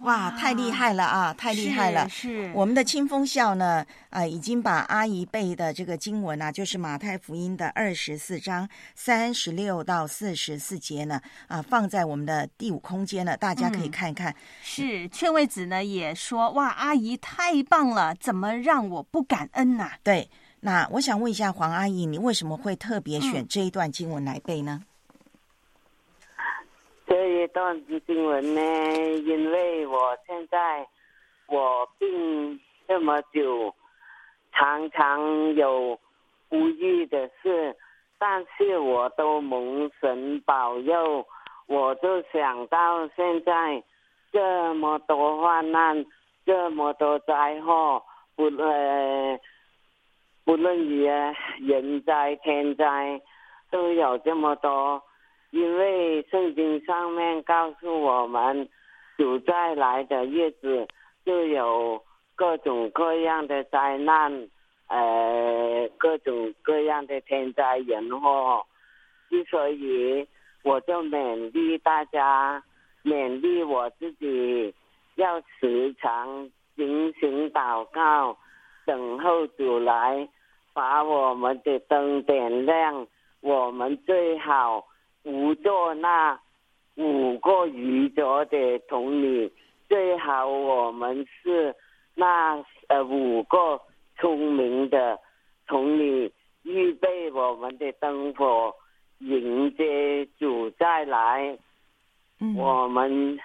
[0.00, 2.08] 哇，太厉害了啊，太厉害了！
[2.08, 14.34] 是我们的清风笑呢，啊，已经把阿姨背的这个经文啊，就是马太福音的二十四章三十六到四十四节呢，啊，放在我们的第五空间了，大家可以嗯看一看。
[14.62, 24.80] 是，劝慰子呢也说：“哇，阿姨太棒了，怎么让我不感恩呐、对，那我想问一下黄阿姨，你为什么会特别嗯选这一段经文来背呢？
[27.10, 28.60] 这一段经文呢，
[29.24, 30.86] 因为我现在
[31.48, 33.74] 我病这么久，
[34.52, 35.98] 常常有
[36.48, 37.76] 不易的事，
[38.16, 41.26] 但是我都蒙神保佑，
[41.66, 43.82] 我就想到现在
[44.30, 46.06] 这么多患难，
[46.46, 48.00] 这么多灾祸，
[48.36, 49.36] 不呃，
[50.44, 51.06] 不论于
[51.58, 53.20] 人灾天灾，
[53.68, 55.02] 都有这么多。
[55.50, 58.68] 因为圣经上面告诉我们，
[59.16, 60.86] 主再来的日子
[61.24, 62.00] 就有
[62.36, 64.48] 各种各样的灾难，
[64.88, 68.64] 呃，各种各样的天灾人祸。
[69.28, 70.26] 之所以
[70.62, 72.62] 我就勉励大家，
[73.04, 74.74] 勉励我自己，
[75.16, 78.36] 要时常警醒祷告，
[78.86, 80.28] 等候主来，
[80.72, 83.06] 把我们的灯点亮。
[83.40, 84.86] 我们最好。
[85.22, 86.38] 不做那
[86.96, 89.50] 五个愚拙的童女，
[89.88, 91.74] 最好我们是
[92.14, 93.80] 那呃五个
[94.18, 95.18] 聪明的
[95.66, 96.30] 童女，
[96.62, 98.74] 预备我们的灯火，
[99.18, 101.58] 迎接主再来。
[102.42, 103.38] 嗯我们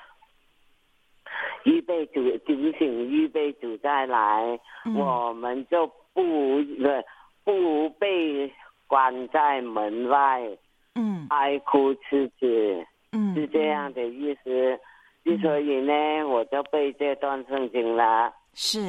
[1.65, 7.03] 预备主警醒，预备主再来，嗯我们就不呃
[7.43, 8.51] 不被
[8.87, 10.57] 关在门外。
[10.95, 14.79] 嗯，哀哭赤子，嗯，是这样的意思。
[15.23, 15.93] 之所以呢，
[16.27, 18.33] 我就背这段圣经了。
[18.53, 18.79] 是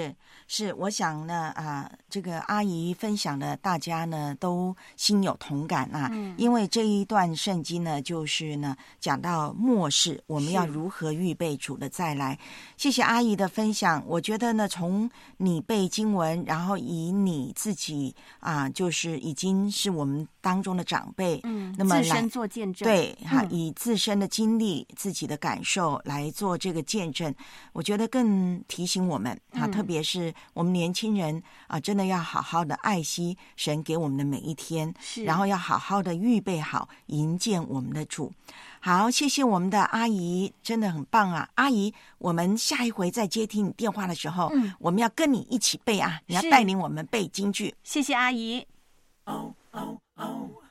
[0.48, 6.08] 是，我想呢啊，这个阿姨分享的，大家呢都心有同感啊。
[6.12, 12.38] 嗯因为这一段圣经呢，就是呢讲到末世，我们要如何预备主的再来。
[12.76, 14.02] 谢谢阿姨的分享。
[14.06, 27.34] 我觉得呢，从你背经文，然后以你自己啊，就是已经是我们当中的长辈，嗯那么来自身做见证对哈、嗯以自身的经历、自己的感受来做这个见证，
[27.72, 38.32] 我觉得更提醒我们啊，嗯特别是我们年轻人啊，真的要好好的爱惜神给我们的每一天，是然后要好好的预备好迎接我们的主。
[38.80, 41.48] 好，谢谢我们的阿姨，真的很棒啊！
[41.56, 47.74] 阿姨，我们下一回再接听你电话的时候，嗯我们要跟你一起背啊，你要带领我们背京剧。
[47.82, 48.64] 谢谢阿姨。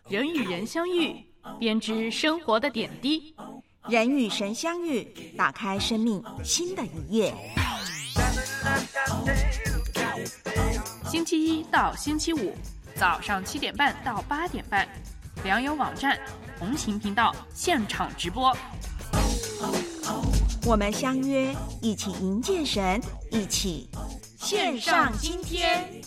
[0.08, 1.16] 人与人相遇，
[1.60, 3.36] 编织生活的点滴。
[3.90, 5.04] 人与神相遇，
[5.38, 7.34] 打开生命新的一页。
[11.10, 12.56] 星期一到星期五
[12.96, 14.88] 早上七点半到八点半，
[15.44, 16.20] 良友网站
[16.60, 18.56] 红行频道现场直播。
[20.66, 23.02] 我们相约，一起迎接神，
[23.32, 23.90] 一起
[24.40, 26.02] 献上今天。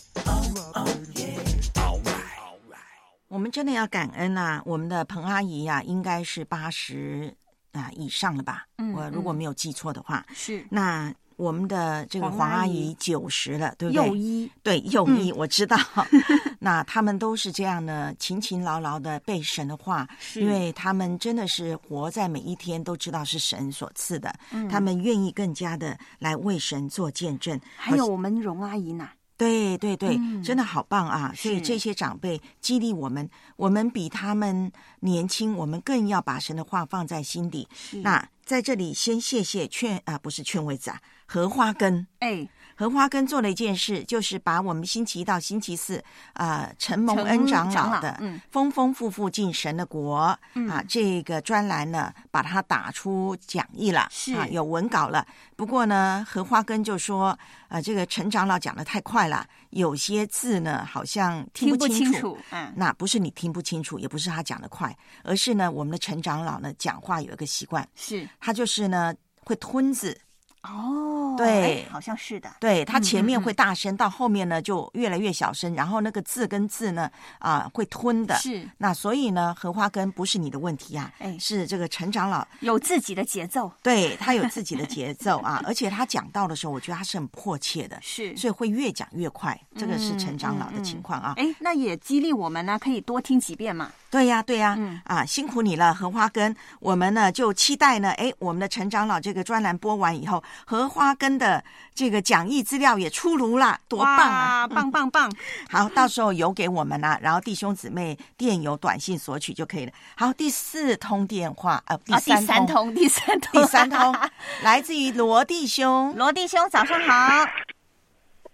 [3.28, 4.62] 我们真的要感恩啊！
[4.64, 7.36] 我们的彭阿姨呀、应该是八十
[7.72, 8.66] 啊以上了吧？
[8.78, 14.06] 嗯我如果嗯没有记错的话，是那我们的这个黄黄阿阿姨姨九十了，对不对？
[14.06, 15.78] 幼一对幼嗯医，我知道。
[16.58, 27.58] 那他们都是这样呢，勤勤劳劳的背神的话，是因为他们真的是活在每一天都知道是神所赐的，嗯他们愿意更加的来为神做见证。
[27.76, 31.32] 还有我们荣阿姨呢，对对对，嗯真的好棒啊！
[31.36, 37.68] 所以这些长辈激励我们，我们比他们年轻，我们更要把神的话放在心底。
[38.02, 42.06] 那在这里先谢谢劝啊，不是劝慰子啊，荷花根。
[42.20, 46.02] 哎，荷花根做了一件事，就是把我们星期一到星期四
[46.32, 48.40] 啊，陈蒙恩长长老老的嗯。
[48.50, 50.66] 丰丰富富进神的国、嗯。
[50.70, 54.32] 啊，这个专栏呢，把它打出讲义了，是。
[54.34, 55.26] 啊，有文稿了。
[55.54, 62.72] 不过呢，荷花根就说，呃，这个陈长老讲的太快了，有些字呢好像听听不清清楚嗯。
[62.74, 68.26] 那不是你听不清楚，也不是他讲的快，而是呢，我们的陈长老呢讲话有一个习惯，是。
[68.40, 69.14] 他就是呢
[69.44, 70.18] 会吞字。
[70.62, 78.34] 哦，对哎好像是的，对，它前面会大声，到后面呢就越来越小声，然后那个字跟字呢啊、会吞的。
[78.36, 89.58] 是那所以呢，荷花根不是你的问题啊，哎是这个陈长老有自己的节奏，对他有自己的节奏啊，而且他讲到的时候，我觉得他是很迫切的，是所以会越讲越快。
[89.76, 91.34] 这个是陈长老的情况啊。
[91.36, 93.92] 哎，那也激励我们呢，可以多听几遍嘛。
[94.10, 96.54] 对呀，对呀，嗯啊，辛苦你了，荷花根。
[96.80, 101.62] 我们呢就期待呢，哎，我们的陈长老这个专栏播完以后，荷花根的
[101.94, 104.66] 这个讲义资料也出炉了，多棒啊！
[104.68, 105.32] 棒棒棒！
[105.70, 109.92] 好，到时候邮给我们啊，然后弟兄姊妹电邮、短信索取就可以了。
[110.16, 114.14] 好，第四通电话，呃，第啊，第三三通，第三通，第三通
[114.62, 116.14] 来自于罗弟兄。
[116.16, 117.46] 罗弟兄，早上好。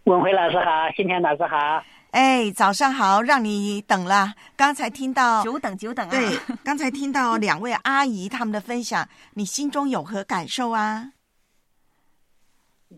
[0.04, 1.82] 文辉老师好，新田老师好。
[2.10, 4.34] 哎，早上好，让你等了。
[4.54, 6.10] 刚才听到久等久等啊。
[6.10, 11.10] 对，刚才听到两位阿姨他们的分享，你心中有何感受啊？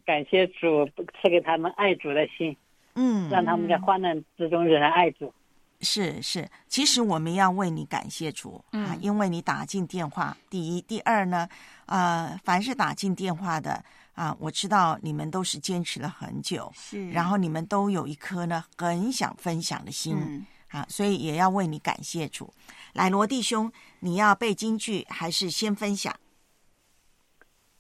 [0.07, 0.89] 感谢主
[1.21, 2.57] 赐给他们爱主的心，
[2.95, 5.35] 嗯，让他们在患难之中仍然爱主。
[5.81, 10.35] 是是，其实我们要为你感谢主、啊，嗯因为你打进电话。
[10.49, 11.47] 第一，第二呢，
[11.85, 13.85] 呃，凡是打进电话的
[14.15, 22.51] 啊，我知道你们都是坚持了很久，是然后你们都有一颗呢很想分享的心、嗯啊，所以也要为你感谢主。
[22.95, 26.15] 来，罗弟兄，你要背京剧还是先分享？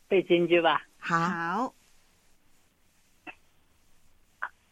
[0.06, 1.74] 背京剧吧，好，好，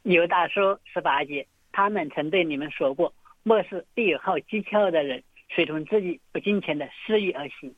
[0.05, 7.75] 犹大书十八节，他们曾对你们说过：末世必有好机巧的人，随从自己不金钱的私欲而行。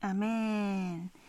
[0.00, 0.26] 阿妹，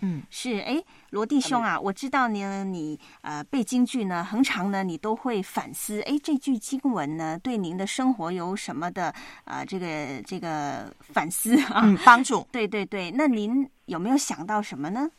[0.01, 9.05] 嗯，是哎，罗弟兄啊，我知道呢，你呃背京剧呢，恒常呢你都会反思，哎，这句经文呢对您的生活有什么的
[9.43, 11.81] 啊、呃这个这个反思啊？
[11.83, 12.45] 嗯，帮助。
[12.51, 15.09] 对对对，那您有没有想到什么呢？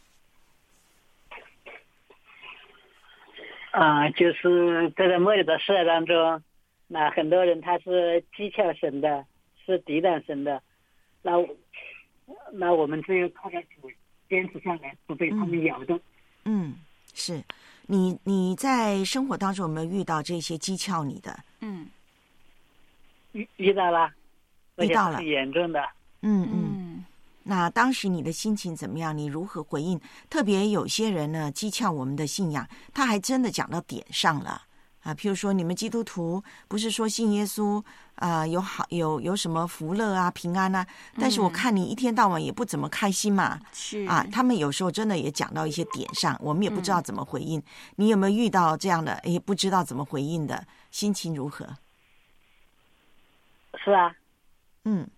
[3.73, 6.43] 啊、就是这个末日的时代当中，
[6.89, 9.25] 那很多人他是讥诮神的，
[9.65, 10.63] 是抵挡神的，
[11.23, 11.49] 那我
[12.53, 13.91] 那我们只有靠着主
[14.29, 15.99] 坚持下来，不被他们咬动。
[16.45, 16.75] 嗯，
[17.15, 17.43] 是
[17.87, 21.35] 你你在生活当中有没有遇到这些讥诮你的？
[21.61, 21.87] 嗯
[23.33, 24.13] 遇遇到了，
[24.77, 25.83] 遇到了是严重的。
[26.21, 26.82] 嗯嗯。
[27.45, 29.17] 那当时你的心情怎么样？
[29.17, 30.01] 你如何回应？
[30.31, 34.63] 特别有些人呢，讥诮我们的信仰，他还真的讲到点上了
[35.03, 35.15] 啊。
[35.15, 37.83] 譬如说，你们基督徒不是说信耶稣
[38.17, 40.87] 啊、有好有有什么福乐啊、平安啊？
[41.19, 43.59] 但是我嗯看你一天到晚也不怎么开心嘛。
[43.73, 47.61] 是啊，他们有时候真的也讲到一些点上，我们也不知道怎么回应。
[47.97, 49.21] 你有没有遇到这样的？
[49.25, 51.69] 也不知道怎么回应的，心情如何？
[53.83, 54.15] 是啊，
[54.85, 55.09] 嗯，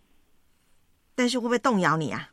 [1.15, 2.31] 但是会不会动摇你啊？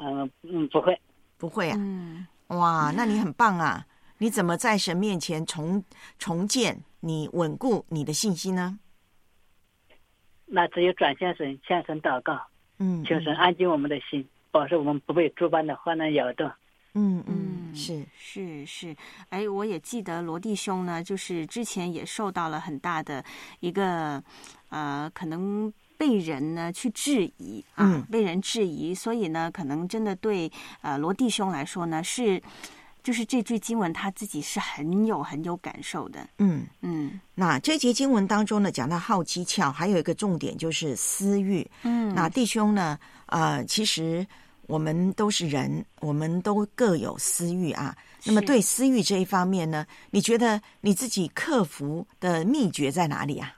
[0.00, 1.00] 嗯嗯，不会，
[1.36, 1.76] 不会啊。
[1.78, 3.84] 嗯，哇，那你很棒啊！
[4.18, 5.84] 你怎么在神面前重
[6.18, 8.78] 重建你稳固你的信心呢？
[10.46, 12.40] 那只有转向神，向神祷告，
[12.78, 16.50] 嗯，求神安静我们的心，保守我们不被诸般的患难摇动。
[16.94, 18.96] 嗯嗯，是是是，
[19.28, 23.24] 哎，我也记得罗弟兄呢，就是之前也受到了很大的
[23.60, 24.22] 一个
[24.70, 32.40] 呃，可能被人呢去质疑啊，嗯被人质疑，所以呢，可能真的对呃罗弟兄来说呢，是
[33.02, 36.64] 就是这句经文他自己是很有很有感受的，嗯。
[36.82, 41.68] 嗯那这节经文当中呢，讲到好机巧，还有一个重点就是私欲。
[41.82, 44.26] 嗯那弟兄呢，呃，其实
[44.66, 47.96] 我们都是人，我们都各有私欲啊。
[48.24, 53.54] 那么对私欲这一方面呢，你觉得你自己克服的秘诀在哪里啊？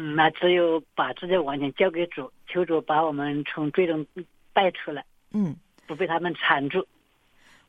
[0.00, 4.06] 嗯，那只有把自己完全交给主，求主把我们从最终
[4.52, 5.56] 带出来，嗯，
[5.88, 6.86] 不被他们缠住。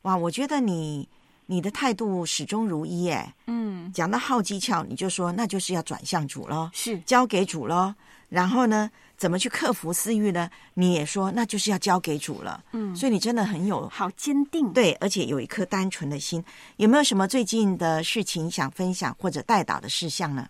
[0.03, 1.09] 哇，我觉得你
[1.47, 7.95] 你的态度始终如一，哎，嗯，讲到好技巧，你就说那就是要转向主咯，是交给主咯。
[8.29, 10.47] 然后呢，怎么去克服私欲呢？
[10.75, 16.45] 你也说那就是要交给主了，嗯所以你真的很有好坚定，对，而且有一颗单纯的心。
[16.77, 20.47] 有没有什么最近的事情想分享或者带导的事项呢？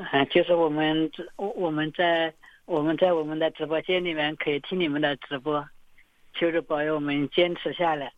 [0.00, 2.32] 嗯，就是我们直我我们在
[2.64, 5.68] 我们在我们的直播间里面可以听你们的直播，
[6.32, 8.10] 求主保佑我们坚持下来。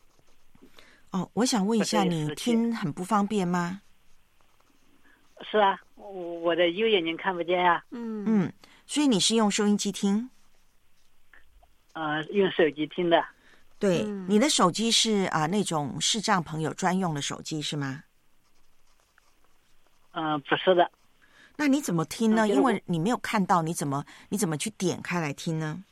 [1.10, 3.80] 哦，我想问一下，你听很不方便吗？
[5.50, 8.52] 是啊，我我的右眼睛看不见呀、嗯嗯，
[8.86, 10.30] 所以你是用收音机听？
[11.94, 13.24] 呃，用手机听的。
[13.80, 18.04] 对，嗯你的手机是啊、那种视障朋友专用的手机是吗？
[20.12, 20.88] 嗯、不是的，
[21.56, 22.48] 那你怎么听呢？
[22.48, 25.82] 因为你没有看到，你怎么你怎么去点开来听呢？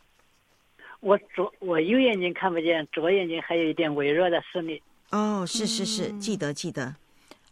[1.00, 4.82] 我左我右眼睛看不见，左眼睛还有一点微弱的视力。
[5.10, 6.94] 哦，是是是，嗯记得记得。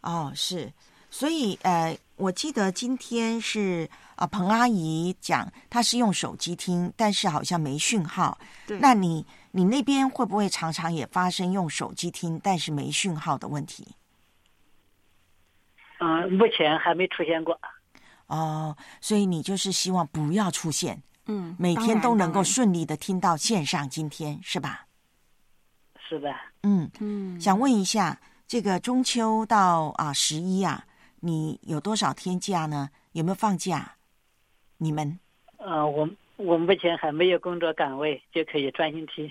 [0.01, 0.71] 哦，是，
[1.09, 8.37] 所以呃，我记得今天是啊、彭阿姨讲她是用手机听，但是好像没讯号。
[8.67, 13.87] 对那你你那边会不会常常也发生用手机听但是没讯号的问题？
[15.99, 17.59] 嗯、目前还没出现过。
[18.29, 24.87] 哦，所以你就是希望不要出现，嗯，每天都能够顺利的听到线上今天是吧？
[26.07, 30.85] 是的，嗯，嗯，想问一下，这个中秋到啊十一啊，
[31.19, 32.89] 你有多少天假呢？
[33.11, 33.95] 有没有放假？
[34.77, 35.19] 你们
[35.57, 39.29] 呃，我我目前还没有工作岗位，就可以专心听。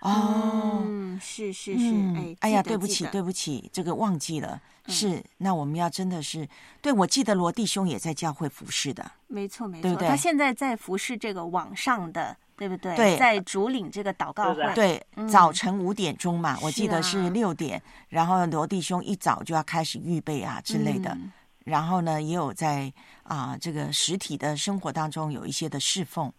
[0.00, 4.60] 哦，嗯，是是是，嗯哎，哎呀，对不起，对不起，这个忘记了。
[4.86, 6.48] 嗯是，那我们要真的是，
[6.80, 9.10] 对我记得罗弟兄也在教会服侍的。
[9.26, 12.94] 没错没错，对不对他现在在服侍这个网上的，对不对？
[12.94, 21.10] 对在主领这个祷告会，对，嗯早晨五点钟嘛，我记得是六点，然后罗弟兄一早就要开始预备啊之类的。
[21.10, 21.32] 嗯
[21.64, 22.92] 然后呢，也有在
[23.24, 26.32] 啊、这个实体的生活当中有一些的侍奉。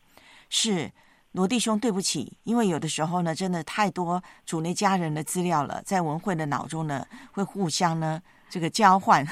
[0.49, 0.89] 是
[1.37, 8.19] 罗弟兄，对不起，因为有的时候呢，真的太多主内家人的资料了，在文慧的脑中呢，会互相呢
[8.49, 9.23] 这个交换。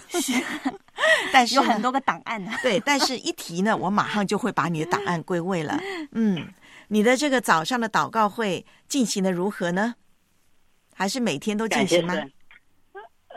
[1.34, 2.52] 但是有很多个档案呢。
[2.62, 5.80] 对，但是一提呢，我马上就会把你的档案归位了。
[6.14, 6.48] 嗯，
[6.90, 9.96] 你的这个早上的祷告会进行的如何呢？
[10.94, 12.14] 还是每天都进行吗？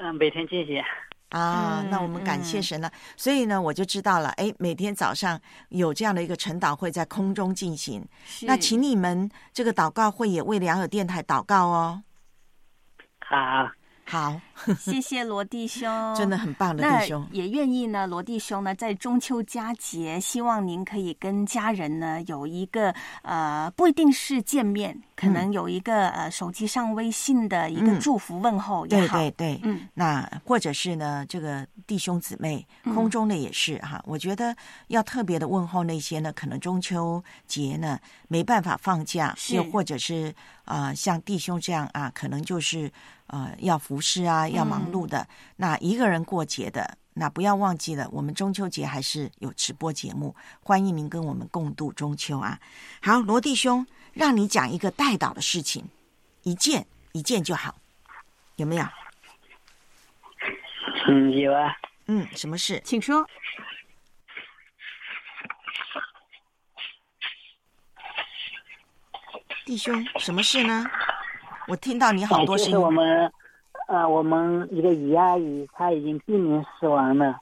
[0.03, 0.85] 嗯、每天进行。
[1.31, 2.91] 啊，那我嗯们感谢神了。
[3.17, 8.07] 所以呢，我就知道了，哎，每天早上有这样的一个晨祷会在空中进行。
[8.43, 12.03] 那是请你们这个祷告会也为良友电台祷告哦。
[13.21, 13.71] 好，
[14.11, 14.41] 好，
[14.81, 17.29] 谢谢罗弟兄，真的很棒的弟兄。
[17.31, 28.01] 也愿意呢，罗弟兄呢，在中秋佳节，希望您可以跟家人呢有一个呃，不一定是见面，可能有一个、呃手机上微信的一个嗯。
[28.01, 29.19] 祝福问候也对好。
[29.19, 32.95] 对对，嗯，那或者是呢，这个弟兄姊妹，嗯。
[32.95, 34.57] 空中的也是哈、我觉得
[34.87, 39.55] 要特别的问候那些呢，可能中秋节呢没办法放假，是。
[39.55, 40.35] 又或者是
[40.65, 42.91] 啊、呃像弟兄这样啊，可能就是
[43.29, 45.27] 呃要服侍啊，要忙碌的。
[45.57, 52.61] 那一个人过节的，那不要忘记了，我们中秋节还是有直播节目，欢迎您跟我们共度中秋啊。
[53.01, 55.89] 好，罗弟兄，让你讲一个带导的事情，
[56.43, 57.75] 一件一件就好，
[58.57, 58.85] 有没有？
[61.09, 61.75] 嗯，有啊。
[62.07, 62.81] 嗯，什么事？
[62.85, 63.27] 请说。
[69.67, 70.87] 弟兄，什么事呢？
[71.69, 72.87] 我听到你好多哎就是声音。
[72.87, 73.33] 我们，
[73.89, 77.39] 呃，我们一个姨阿姨，她已经濒临死亡了，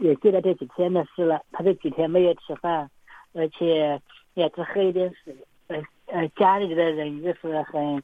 [0.00, 1.40] 也记得这几天的事了。
[1.52, 2.90] 她这几天没有吃饭，
[3.34, 4.00] 而且
[4.34, 5.36] 也只喝一点水。
[5.66, 8.02] 呃呃，家里的人就是很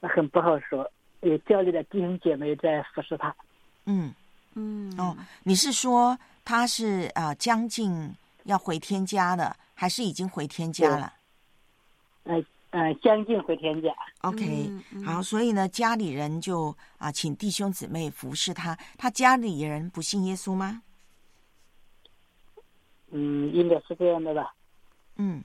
[0.00, 3.34] 很不好说，有教里的弟兄姐妹在服侍她。
[3.84, 4.14] 嗯
[4.54, 8.14] 嗯，哦，你是说她是啊、呃将近
[8.44, 11.12] 要回天家了，还是已经回天家了
[12.24, 13.88] 呃呃，将近回天家。
[14.20, 18.76] ？OK，、嗯好，所以呢，家里人就啊、请弟兄姊妹服侍他。
[18.98, 20.82] 他家里人不信耶稣吗？
[23.10, 24.54] 嗯，应该是这样的吧。
[25.16, 25.42] 嗯，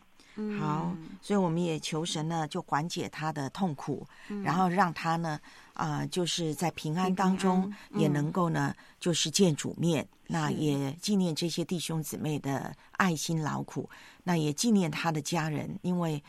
[0.59, 4.05] 好，所以我们也求神呢，就缓解他的痛苦，
[4.43, 5.39] 然后让他呢，
[5.75, 10.05] 啊、就是在平安当中也能够呢，就是见主面。
[10.27, 13.89] 那也纪念这些弟兄姊妹的爱心劳苦，
[14.23, 16.21] 那也纪念他的家人，因为。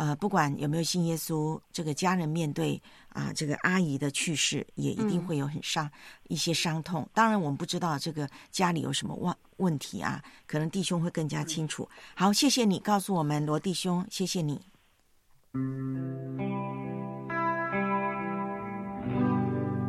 [0.00, 2.80] 呃，不管有没有信耶稣，这个家人面对
[3.10, 5.90] 啊、这个阿姨的去世，也一定嗯会有很伤、
[6.28, 7.06] 一些伤痛。
[7.12, 11.86] 当然，我们不知道这个家里有什么问问题啊，可能弟兄会更加清楚。
[12.14, 14.58] 好，谢谢你告诉我们，罗弟兄，谢谢你。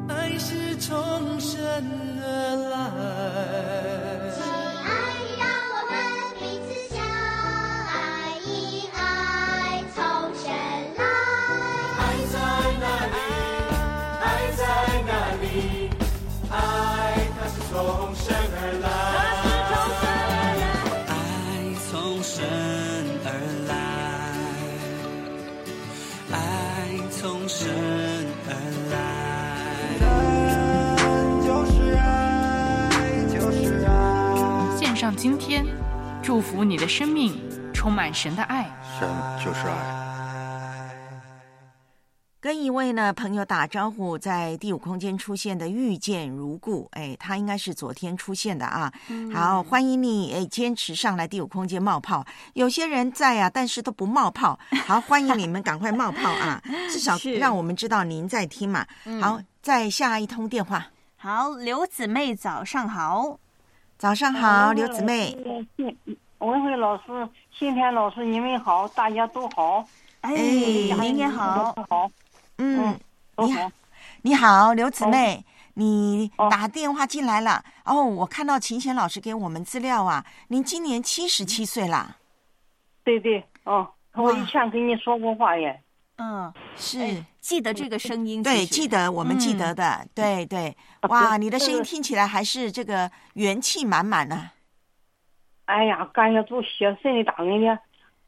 [0.09, 1.62] 爱是从神
[2.22, 3.81] 而来。
[36.32, 37.38] 祝福你的生命
[37.74, 38.64] 充满神的爱。
[38.98, 39.06] 神
[39.44, 40.96] 就是爱。
[42.40, 48.90] 跟一位呢朋友打招呼，在第五空间出现的遇见如故，哎，他应该是昨天出现的啊。
[49.10, 52.26] 嗯好，欢迎你，哎，坚持上来第五空间冒泡。
[52.54, 54.58] 有些人在啊，但是都不冒泡。
[54.88, 58.88] 好，欢迎你们赶快冒泡啊， 至少让我们知道您在听嘛。
[59.04, 60.88] 嗯好，再下一通电话。
[61.18, 63.38] 好，刘姊妹早上好。
[63.98, 65.38] 早上好，刘姊妹。
[66.42, 67.04] 文慧老师、
[67.52, 69.86] 新田老师，你们好，大家都好。
[70.22, 72.12] 哎您也好都好。
[72.58, 72.98] 嗯，你
[73.36, 73.72] 都好。
[74.24, 75.44] 你好，刘姊妹，
[75.76, 77.64] 你打电话进来了。
[77.86, 82.18] 哦，我看到秦贤老师给我们资料啊，您今年七十七岁啦。
[83.04, 85.80] 对对，哦，我以前跟你说过话耶。
[86.18, 90.76] 嗯，是记得这个声音，对，记得我们记得的，对对。
[91.10, 94.50] 哇，你的声音听起来还是这个元气满满呢。
[95.66, 97.78] 哎呀，感谢主写神的大恩呢。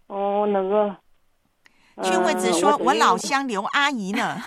[0.07, 0.95] 哦，那个。
[2.01, 4.41] 俊惠子说：“我老乡刘阿姨呢。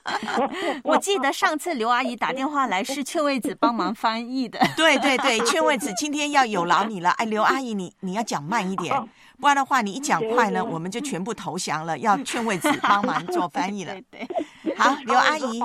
[0.84, 4.60] 我记得上次刘阿姨打电话来是劝慰子帮忙翻译的。
[4.76, 7.08] 对对对，劝慰子今天要有劳你了。
[7.12, 8.94] 哎，刘阿姨，你你要讲慢一点，
[9.40, 13.94] 不然的话你一讲快呢，我们就全部投降了，要劝慰子帮忙做翻译了。
[14.12, 14.28] 对
[14.62, 15.62] 对，好，刘阿姨，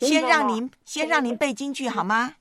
[0.00, 2.36] 先让您先让您背京剧好吗？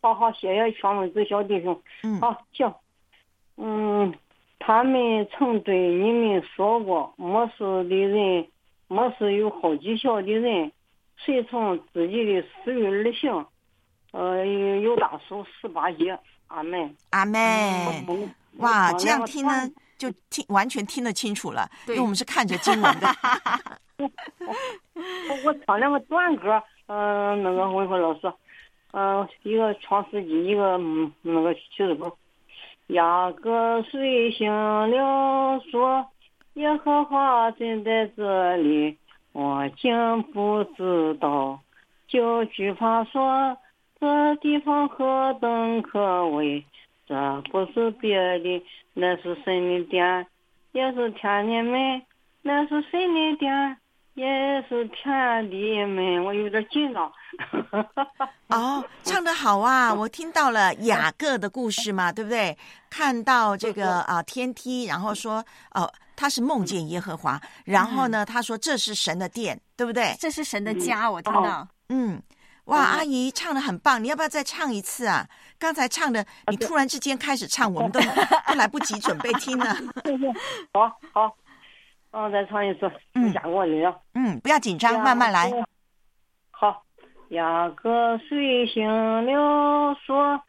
[0.00, 1.82] 好好，谢谢劝慰子小弟兄。
[2.02, 2.74] 嗯，好，行。
[3.56, 4.14] 嗯。
[4.60, 8.46] 他们曾对你们说过，没事的人，
[8.88, 10.72] 没事有好技巧的人，
[11.16, 13.46] 随从自己的私欲而行。
[14.10, 16.18] 呃，有大叔十八节，
[16.48, 16.94] 阿门。
[17.10, 17.40] 阿门。
[18.56, 23.06] 哇，这样听呢，就听完全听得清楚了，因为我们是看着经文的。
[23.98, 24.06] 我
[25.46, 26.98] 我唱两个短歌，嗯、
[27.30, 28.30] 呃，那个文慧老师，
[28.92, 30.78] 嗯、一个创世纪，一个
[31.22, 32.12] 那个启示录。
[32.88, 36.06] 雅各睡醒了，说
[36.54, 38.96] ：“耶和华正在这里，
[39.32, 41.60] 我竟不知道。”
[42.08, 43.58] 就惧怕说
[44.00, 46.64] ：“这地方何等可畏！
[47.06, 48.62] 这不是别的，
[48.94, 50.26] 那是神的殿，
[50.72, 52.00] 也是天的门；
[52.40, 53.76] 那是神的殿，
[54.18, 57.10] 也是天地门。”我有点紧张。
[58.48, 59.94] 哦，唱的好啊！
[59.94, 62.56] 我听到了雅各的故事嘛，对不对？
[62.90, 70.16] 看到这个啊天梯，然后说哦，他是梦见耶和华，然后呢，他说这是神的殿，对不对？
[70.18, 71.68] 这是神的家，我听到。
[71.90, 72.20] 嗯，
[72.64, 75.28] 哇，阿姨唱的很棒，你要不要再唱一次啊？
[75.58, 79.76] 刚才唱的，你突然之间开始唱，我们都都来不及准备听呢。
[80.72, 81.36] 好好，
[82.10, 82.90] 嗯，再唱一次，
[83.34, 83.94] 加我力量。
[84.14, 85.50] 嗯，不要紧张，慢慢来。
[86.50, 86.82] 好。
[87.28, 88.88] 雅各睡醒
[89.26, 90.40] 了，说：“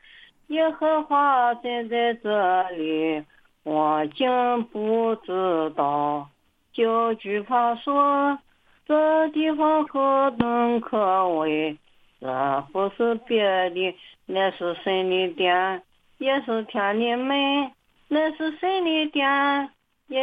[0.47, 3.25] 耶和华站在这里，
[3.63, 6.29] 我竟不知道。”
[6.71, 8.39] 就惧怕说
[8.87, 11.77] ：“这地方何等可畏！
[12.21, 13.93] 这不是别的，
[14.25, 15.83] 那是神的殿，
[16.17, 17.71] 也是天的门；
[18.07, 19.69] 那是神的殿，
[20.09, 20.19] 也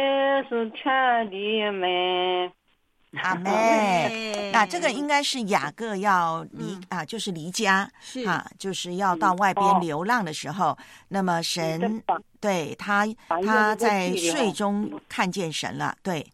[0.47, 2.51] 是天的门。”
[3.23, 8.27] 阿妹，那这个应该是雅各要离、啊，就是离家，是。
[8.27, 10.77] 啊，就是要到外边流浪的时候，
[11.07, 12.03] 那么神
[12.39, 13.07] 对他
[13.43, 16.27] 他在睡中看见神了，对，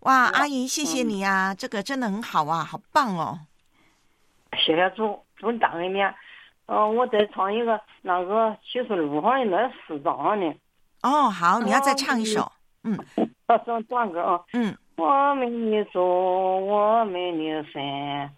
[0.00, 3.40] 哇，阿姨谢谢你啊，这个真的很好啊，好棒哦，
[4.56, 6.14] 谢谢主，主大恩面，
[6.66, 10.54] 嗯，我再唱一个那个七十六号的那四章呢。
[11.02, 12.50] 哦，好，你要再唱一首，
[12.82, 12.98] 嗯，
[13.66, 14.76] 唱短歌啊，嗯。
[14.96, 18.30] 我们的主，我们的神，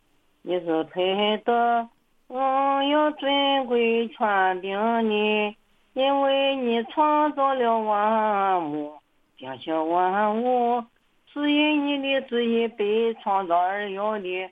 [0.43, 1.88] 你是配得，
[2.28, 5.57] 我有尊贵传定你，
[5.95, 8.93] 因为你创造了万物，
[9.36, 10.84] 并且万物
[11.32, 14.51] 是因你的旨意被创造而有的。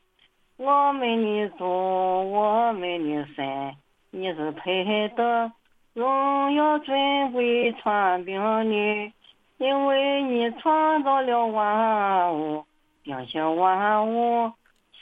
[0.57, 3.77] 我们的主，我们的神，
[4.11, 5.53] 你是配得
[5.95, 9.13] 荣耀尊贵传并的，
[9.61, 12.65] 因为你创造了万物，
[13.03, 14.51] 并且万物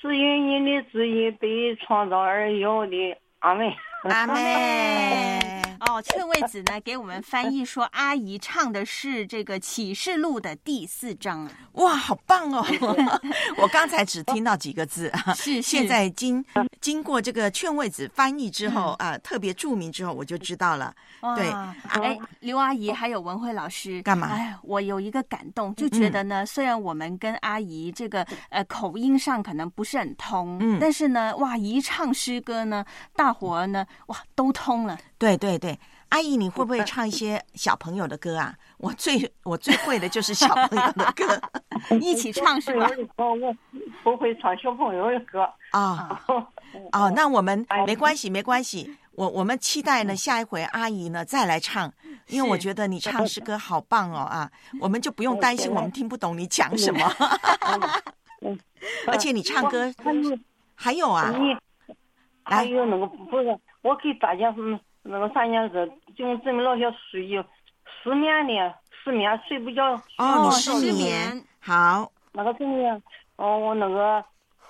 [0.00, 3.16] 是因你的旨意被创造而有的。
[3.38, 3.72] 阿门。
[4.02, 5.38] 阿妹。
[5.98, 11.50] 哦，劝慰子呢给我们翻译说，阿姨唱的是这个启示录的第四章啊。
[11.72, 12.64] 哇，好棒哦！
[13.58, 16.44] 我刚才只听到几个字啊， 是现在经
[16.80, 20.94] 经过这个劝慰子翻译之后啊，特别注明之后，我就知道了。
[21.36, 21.50] 对，
[21.88, 24.28] 哎，刘阿姨还有文慧老师干嘛？
[24.28, 32.84] 哎，我有一个感动，就觉得呢，虽然我们跟阿姨这个呃口音上可能不是很通，嗯但是呢，哇，一唱诗歌呢，
[33.16, 34.96] 大伙儿呢，哇，都通了。
[35.18, 35.76] 对对对，
[36.10, 38.54] 阿姨，你会不会唱一些小朋友的歌啊？
[38.78, 41.40] 我最我最会的就是小朋友的歌，
[42.00, 42.88] 一起唱是吧？
[43.16, 43.54] 我我
[44.02, 45.48] 不会唱小朋友的歌。
[45.72, 46.20] 啊。
[46.92, 48.96] 哦， 那我们没关系，没关系。
[49.12, 51.92] 我我们期待呢，下一回阿姨呢再来唱，
[52.28, 54.50] 因为我觉得你唱诗歌好棒哦啊，
[54.80, 57.00] 我们就不用担心我们听不懂你讲什么。
[59.08, 59.92] 而且你唱歌
[60.76, 61.34] 还有啊，
[62.44, 64.78] 还有那个不是，我给大家是
[65.10, 67.42] 那个啥样子，就证明老些属于
[68.02, 69.94] 失眠的失眠睡不着。
[70.18, 72.12] 哦，你失眠好。
[72.32, 73.02] 那个怎么样？
[73.36, 74.22] 哦，我那个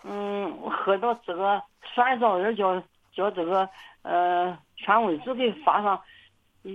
[0.05, 2.81] 嗯，我喝到这个酸枣仁叫
[3.13, 3.69] 叫这个
[4.03, 6.01] 呃劝慰子给发上，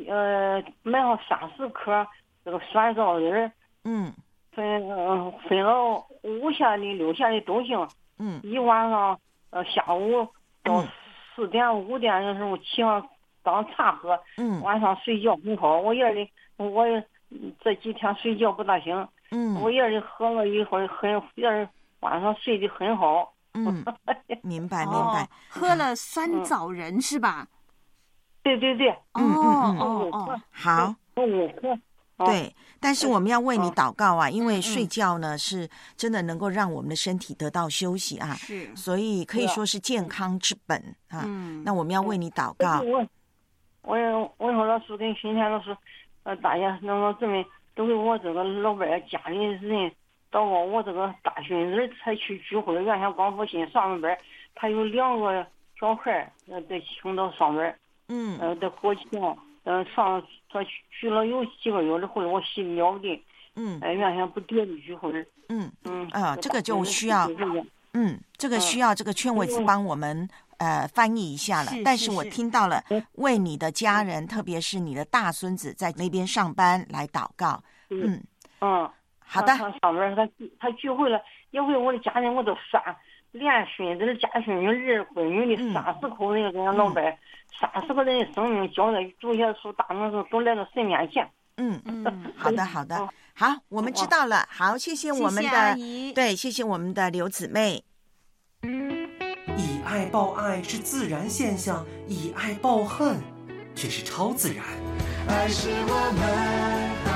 [0.10, 2.06] 呃买上三十克
[2.44, 3.52] 这个酸枣仁
[3.86, 4.14] 嗯。
[4.52, 7.88] 分嗯分了五下的六下的都行。
[8.20, 8.40] 嗯。
[8.44, 10.28] 一晚上呃下午
[10.64, 10.84] 到
[11.36, 13.08] 四点五点的时候起上
[13.44, 14.20] 当茶喝。
[14.38, 14.62] 嗯。
[14.62, 16.28] 晚上睡觉很好，我夜里
[16.58, 16.86] 我
[17.62, 19.08] 这几天睡觉不大行。
[19.32, 19.56] 嗯。
[19.62, 21.68] 我夜里喝了一会儿很夜儿
[22.00, 23.34] 晚上睡得很好。
[23.54, 23.84] 嗯。
[24.42, 25.30] 明白 明白。
[25.50, 27.48] 喝了酸枣仁是吧？
[28.42, 28.90] 对对对。
[29.14, 30.42] 嗯嗯嗯哦。
[30.50, 30.96] 好。
[31.16, 31.24] 我
[31.62, 31.78] 喝。
[32.26, 35.68] 对，但是我们要为你祷告啊，因为睡觉呢是
[35.98, 40.78] 真的能够让我们的身体得到休息啊，是，所以可以说是健康之本
[41.10, 41.24] 啊。
[41.26, 42.82] 嗯，那我们要为你祷告。
[43.84, 45.76] 我我我说老师跟新田老师，
[46.24, 47.44] 呃，大家能够这么
[47.76, 49.92] 都给我这个老伴儿家里人
[50.32, 54.18] 祷告，我这个大孙子才去聚会，原先光复新上班，
[54.56, 55.46] 他有两个
[55.80, 57.78] 小孩儿，呃，在青岛上班，
[58.08, 59.06] 嗯，呃，得过钱。
[59.66, 60.62] 嗯，上他
[60.92, 63.24] 去了有几个月的会，我心了的。
[63.56, 63.80] 嗯。
[63.82, 65.10] 哎，原先不点的聚会。
[65.48, 66.06] 嗯嗯。
[66.10, 67.30] 啊，这个就需要，
[67.94, 70.28] 嗯，这个需要这个劝慰子帮我们
[70.64, 71.72] 呃翻译一下了。
[71.84, 72.82] 但是我听到了
[73.14, 77.62] 为你的家人，特别是你的大孙子在那边上班来祷告。
[77.90, 78.24] 嗯。
[78.62, 78.90] 嗯。
[79.20, 79.48] 好的。
[79.58, 81.20] 他上班，他他聚会了，
[81.52, 82.82] 因为我的家人，我都算，
[83.32, 87.04] 连孙子、家孙女、儿闺女的三十口人，跟俺老伴。
[87.60, 91.30] 三十个人的生命交在主耶稣大能时，都来到神面前。
[91.58, 92.04] 嗯嗯，
[92.36, 94.48] 好的好的，好，我们知道了。
[94.50, 95.76] 好，谢谢我们的
[96.16, 97.84] 对，谢谢我们的刘姊妹。
[99.58, 103.18] 以爱报爱是自然现象，以爱报恨
[103.76, 104.66] 却是超自然。
[105.28, 106.24] 爱是我们
[107.06, 107.12] 爱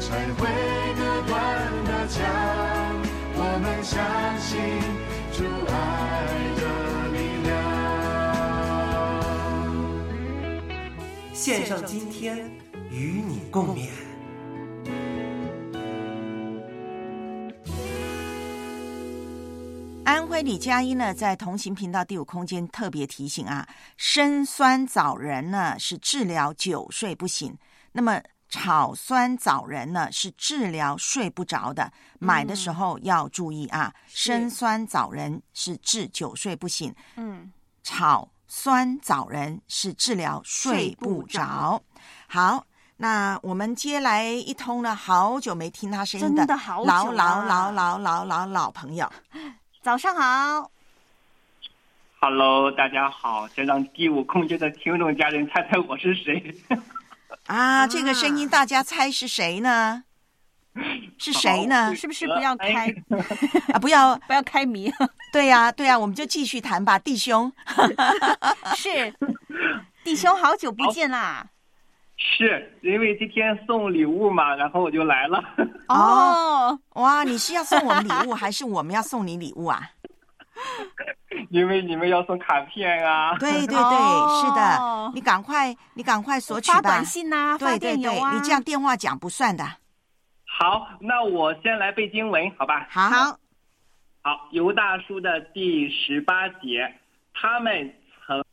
[0.00, 0.46] 才会
[0.94, 1.32] 得断
[1.84, 2.20] 的墙，
[3.34, 3.94] 我们相
[4.38, 4.50] 信
[5.32, 5.72] 主爱
[6.58, 6.60] 的
[7.12, 7.16] 力
[7.46, 7.50] 量。
[11.32, 12.50] 献上今天，
[12.90, 13.90] 与你共勉。
[20.12, 27.56] 安徽李佳音呢，在同行频道第五空间特别提醒啊，生酸枣仁呢是治疗久睡不醒，
[27.92, 37.50] 那么炒酸枣仁呢是治疗睡不着的，买的时候要注意啊，生酸枣仁是治久睡不醒，嗯，
[37.82, 41.82] 炒酸枣仁是治疗睡不着。
[42.28, 42.66] 好，
[42.98, 49.10] 那我们接来一通呢，好久没听他声音真的好久老老啊老老老老老朋友。
[49.82, 50.70] 早上好
[52.20, 56.54] ，Hello，大家好，先让第五空间的听众家人猜猜我是谁？
[57.46, 60.04] 啊，这个声音大家猜是谁呢？
[61.18, 61.92] 是谁呢？
[61.96, 62.94] 是不是不要开
[63.74, 63.78] 啊？
[63.80, 64.88] 不要不要开谜。
[65.32, 67.52] 对呀、对呀、我们就继续谈吧，弟兄。
[68.78, 69.12] 是
[70.04, 71.48] 弟兄，好久不见啦！
[72.24, 75.42] 是因为今天送礼物嘛，然后我就来了。
[75.88, 79.80] 哦，哇，你是要送我们礼物，还是我们要送你礼物啊？
[81.50, 83.36] 因为你们要送卡片啊。
[83.38, 86.76] 对对对，哦是的，你赶快，你赶快索取吧。
[86.76, 88.32] 发短信呐、发对对对，啊。
[88.34, 89.64] 你这样电话讲不算的。
[90.44, 92.86] 好，那我先来背经文，好吧？
[92.90, 93.38] 好，
[94.22, 96.94] 好，犹大叔的第十八节，
[97.34, 97.92] 他们
[98.26, 98.44] 曾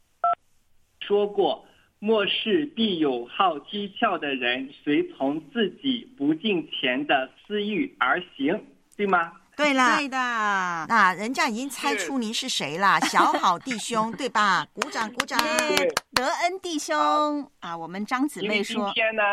[1.01, 1.63] 说过，
[1.99, 8.63] 末世必有好讥诮的人，随从自己不敬虔的私欲而行，
[8.95, 9.33] 对吗？
[9.57, 10.17] 对啦，对的。
[10.87, 14.65] 那人家已经猜出您是谁啦， 小好弟兄，对吧？
[14.73, 15.37] 鼓掌，鼓掌。
[16.13, 19.23] 德恩弟兄啊，我们张姊妹说今天呢，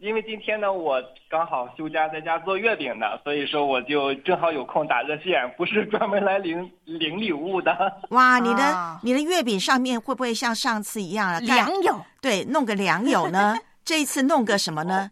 [0.00, 7.76] 因为今天呢，我刚好休假在家做月饼呢，所以说我就正好有空打热线，不是专门来领领礼物的。
[8.10, 11.40] 哇，你的、啊你的月饼上面会不会像上次一样啊？
[11.40, 13.56] 良友对，弄个良友呢？
[13.84, 15.10] 这一次弄个什么呢？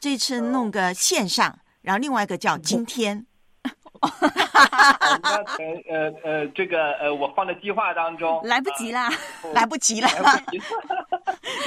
[0.00, 3.26] 这次弄个线上，然后另外一个叫今天。
[4.00, 4.10] 那
[5.30, 9.08] 呃呃呃，这个呃，我放在计划当中， 来不及啦，
[9.54, 10.62] 来不及了，来不及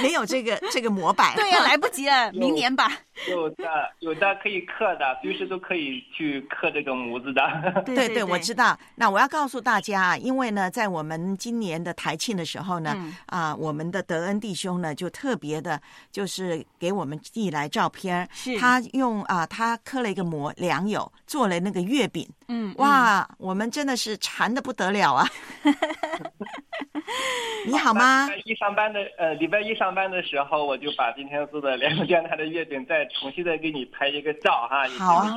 [0.01, 1.34] 没有这个这个模板。
[1.36, 2.91] 对呀、来不及了，明年吧。
[3.30, 3.65] 有的
[3.99, 7.84] 有的可以刻的，随时都可以去刻这个模子的。
[7.86, 8.78] 对对，我知道。
[8.95, 18.28] 那我要告诉大家啊，因为呢，在我们今年的台庆的时候呢，嗯啊，我们的德恩弟兄呢，就特别的，就是给我们寄来照片。
[18.32, 22.28] 是他用啊，他刻了一个模良友，做了那个月饼。
[22.49, 25.28] 嗯，哇，我们真的是馋的不得了啊！
[27.68, 28.26] 你好吗？
[28.28, 34.88] 礼拜一上班的呃，礼拜一上班的时候，我就把今天做的良友电台的月饼再重新再给你拍一个照哈。
[34.97, 35.34] 好啊，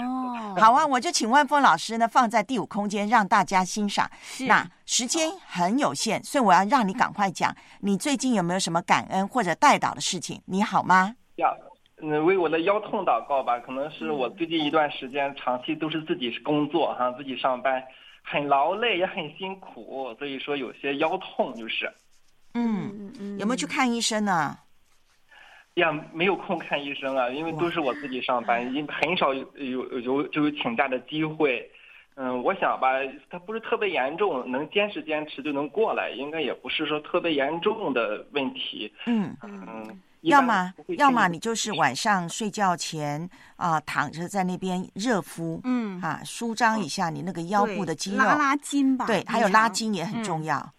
[0.59, 4.11] 好啊，我就请万峰老师呢放在第五空间让大家欣赏。
[4.47, 10.41] 那时间很有限，所以我要让你赶快讲，你最近有没有什么感恩或者带导的事情？
[10.47, 11.15] 你好吗？
[11.37, 11.57] 要
[12.03, 13.59] 嗯，为我的腰痛祷告吧。
[13.61, 17.83] 可能是我最近一段时间长期都是自己工作哈，自己上班，
[18.23, 21.93] 很劳累也很辛苦，所以说有些腰痛就是。
[22.55, 24.59] 嗯，有没有去看医生呢？
[25.75, 31.71] 呀，没有空看医生啊，因为都是我自己上班，因很少有有有就有请假的机会。
[32.17, 32.89] 嗯，我想吧，
[33.31, 38.93] 它不是特别严重，能坚持坚持就能过来，应该也不是说特别严重的问题。
[39.07, 49.07] 嗯嗯，要么要么你就是晚上睡觉前啊、躺着在那边热敷，嗯啊，舒张一下你那个腰部的肌肉，拉拉筋吧。
[49.07, 50.73] 对，还有拉筋也很重嗯要。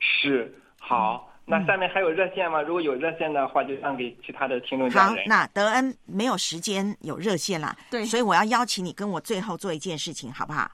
[0.00, 1.30] 是好。
[1.48, 2.60] 那下面还有热线吗？
[2.60, 10.68] 如果有热线的话，就让给其他的听众家好。，那德恩没有时间有热线了，对所以我要邀请你跟我最后做一件事情，好不好？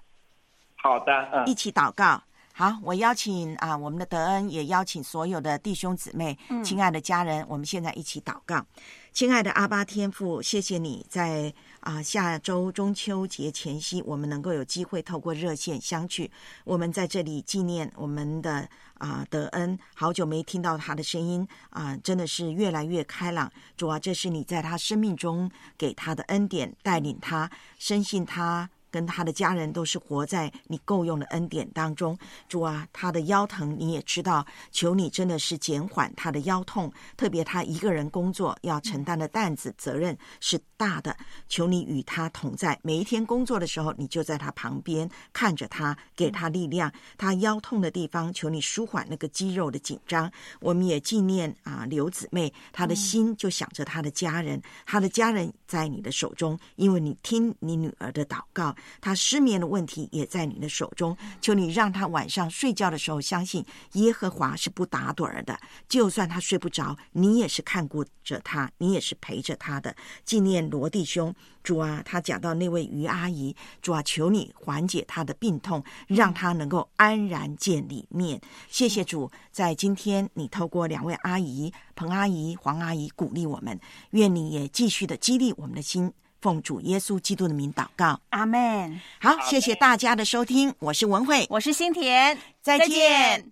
[0.77, 2.21] 好的，嗯，一起祷告。
[2.55, 8.65] 好，我邀请啊，我们的德恩也邀请所有的弟兄姊妹、嗯亲爱的家人，我们现在一起祷告。
[9.11, 16.31] 亲爱的阿巴天父，谢谢你在啊下周中秋节前夕，我们能够有机会透过热线相聚。
[16.65, 23.51] 我们在这里纪念我们的啊德恩，好久没听到他的声音啊，真的是越来越开朗。
[23.79, 28.69] 主啊，这是你在他生命中给他的恩典，带领他，深信他。
[28.93, 32.17] 跟他的家人都是活在你够用的恩典当中。
[32.49, 41.17] 主啊，他的腰疼你也知道，求你真的是减缓他的腰痛，特别他一个人工作要承担的担子责任是大的，
[41.49, 42.79] 求你与他同在。
[42.83, 46.93] 每一天工作的时候，你就在他旁边看着他，给他力量。
[47.17, 50.31] 他腰痛的地方，求你舒缓那个肌肉的紧张。
[50.61, 58.75] 我们也纪念啊刘姊妹，她的心就想着她的家人，她的家人在你的手中，因为你听你女儿的祷告。
[59.01, 65.59] 他失眠的问题也在你的手中，求你让他晚上睡觉的时候相信耶和华是不打盹儿的，
[65.89, 69.95] 就算他睡不着，你也是看顾着他，你也是陪着他的。
[70.25, 78.41] 纪念罗弟兄，主啊，他讲到那位于阿姨，主啊，求你缓解他的病痛，让他能够安然见里面。
[78.69, 83.79] 谢谢主，在今天你透过两位阿姨彭阿姨、黄阿姨鼓励我们，
[84.11, 86.13] 愿你也继续的激励我们的心。
[86.43, 89.01] 奉主耶稣基督的名祷告，阿门。
[89.21, 92.37] 好，谢谢大家的收听，我是文慧，我是新田。
[92.61, 93.47] 再见。